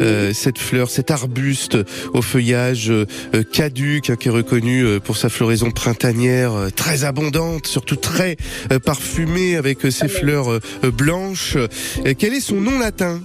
euh, 0.00 0.32
cette 0.32 0.58
fleur, 0.58 0.90
cet 0.90 1.10
arbuste 1.10 1.76
au 2.14 2.22
feuillage 2.22 2.90
euh, 2.90 3.06
caduc 3.52 4.10
hein, 4.10 4.16
qui 4.16 4.28
est 4.28 4.30
reconnu 4.30 4.82
euh, 4.84 5.00
pour 5.00 5.16
sa 5.16 5.28
floraison 5.28 5.70
printanière 5.70 6.52
euh, 6.54 6.68
très 6.70 7.04
abondante, 7.04 7.66
surtout 7.66 7.96
très 7.96 8.36
parfumée 8.84 9.56
avec 9.56 9.78
ses 9.90 10.08
fleurs 10.08 10.50
euh, 10.52 10.60
euh, 10.84 10.90
blanches. 10.90 11.56
Quel 12.18 12.34
est 12.34 12.40
son 12.40 12.56
nom 12.60 12.78
latin? 12.78 13.20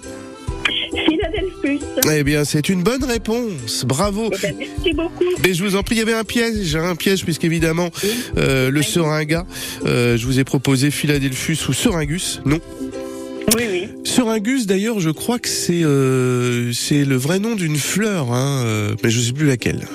Philadelphus. 0.92 1.86
Eh 2.12 2.24
bien, 2.24 2.46
c'est 2.46 2.70
une 2.70 2.84
bonne 2.84 3.04
réponse. 3.04 3.86
Bravo. 3.86 4.30
Eh 4.34 4.42
ben, 4.42 4.56
merci 4.58 4.94
beaucoup. 4.94 5.26
Mais 5.44 5.54
je 5.54 5.64
vous 5.64 5.76
en 5.76 5.84
prie, 5.84 5.96
il 5.96 6.00
y 6.00 6.02
avait 6.02 6.14
un 6.14 6.24
piège, 6.24 6.76
hein, 6.76 6.90
un 6.90 6.96
piège 6.96 7.24
puisqu'évidemment 7.24 7.90
euh, 8.38 8.70
le 8.70 8.82
seringa, 8.82 9.46
euh, 9.86 10.18
je 10.18 10.26
vous 10.26 10.40
ai 10.40 10.44
proposé 10.44 10.92
Philadelphus 10.92 11.58
ou 11.70 11.74
Seringus, 11.74 12.42
non 12.46 12.60
Oui, 13.56 13.64
oui. 13.70 13.88
Seringus 14.04 14.66
d'ailleurs, 14.66 15.00
je 15.00 15.10
crois 15.10 15.40
que 15.40 15.50
c'est 15.50 15.84
euh, 15.84 16.72
c'est 16.74 17.06
le 17.06 17.16
vrai 17.16 17.40
nom 17.40 17.56
d'une 17.56 17.78
fleur, 17.78 18.32
hein, 18.34 18.96
mais 19.04 19.10
je 19.10 19.20
sais 19.20 19.34
plus 19.34 19.48
laquelle. 19.48 19.88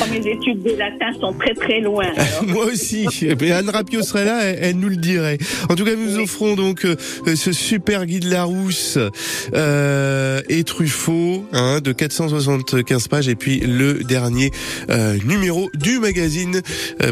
Oh, 0.00 0.04
mes 0.10 0.26
études 0.30 0.62
de 0.62 0.70
latin 0.76 1.12
sont 1.20 1.32
très 1.32 1.54
très 1.54 1.80
loin. 1.80 2.06
Moi 2.46 2.66
aussi, 2.66 3.06
mais 3.40 3.50
Anne 3.52 3.70
Rapio 3.70 4.02
serait 4.02 4.24
là, 4.24 4.44
elle, 4.44 4.58
elle 4.62 4.76
nous 4.78 4.88
le 4.88 4.96
dirait. 4.96 5.38
En 5.68 5.74
tout 5.74 5.84
cas, 5.84 5.94
nous 5.96 6.18
offrons 6.18 6.54
donc 6.54 6.84
euh, 6.84 6.96
euh, 7.26 7.36
ce 7.36 7.52
super 7.52 8.06
guide 8.06 8.24
Larousse 8.24 8.98
euh, 9.54 10.40
et 10.48 10.64
Truffaut 10.64 11.44
hein, 11.52 11.80
de 11.82 11.92
475 11.92 13.08
pages 13.08 13.28
et 13.28 13.34
puis 13.34 13.60
le 13.60 14.04
dernier 14.04 14.50
euh, 14.90 15.16
numéro 15.24 15.70
du 15.74 15.98
magazine 15.98 16.60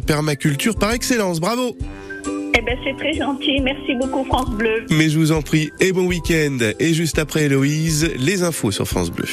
Permaculture 0.07 0.77
par 0.77 0.93
excellence. 0.93 1.41
Bravo 1.41 1.77
Eh 2.57 2.61
ben, 2.63 2.77
c'est 2.85 2.97
très 2.97 3.13
gentil. 3.15 3.61
Merci 3.61 3.95
beaucoup, 4.01 4.25
France 4.25 4.51
Bleu. 4.51 4.85
Mais 4.91 5.09
je 5.09 5.19
vous 5.19 5.33
en 5.33 5.43
prie, 5.43 5.71
et 5.81 5.93
bon 5.93 6.07
week-end. 6.07 6.59
Et 6.79 6.95
juste 6.95 7.19
après 7.19 7.45
Héloïse, 7.45 8.11
les 8.19 8.43
infos 8.43 8.71
sur 8.71 8.87
France 8.87 9.11
Bleu. 9.11 9.27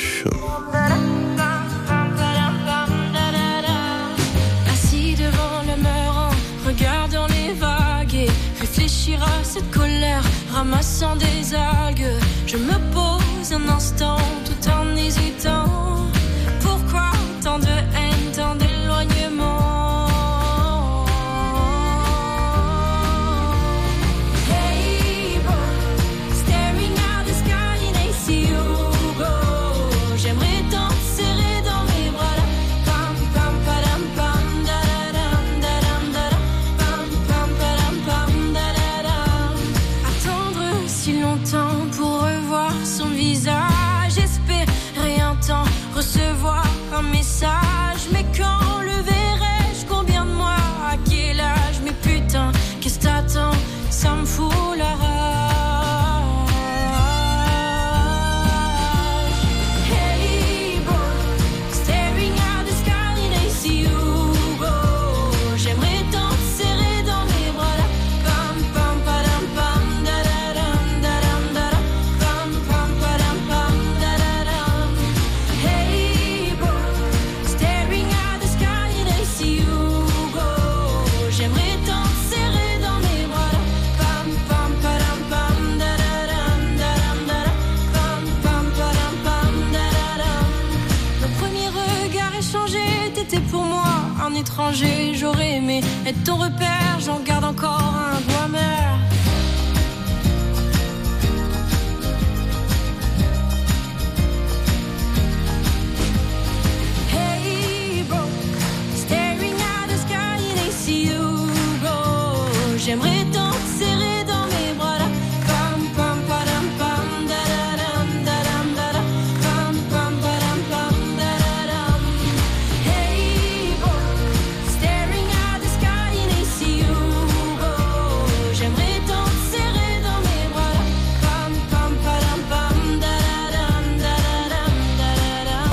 Ramassant 10.58 11.16
des 11.18 11.54
algues. 11.54 12.20
Je 12.48 12.58
me 12.58 12.78
pose 12.92 13.54
un 13.54 13.70
instant 13.70 14.18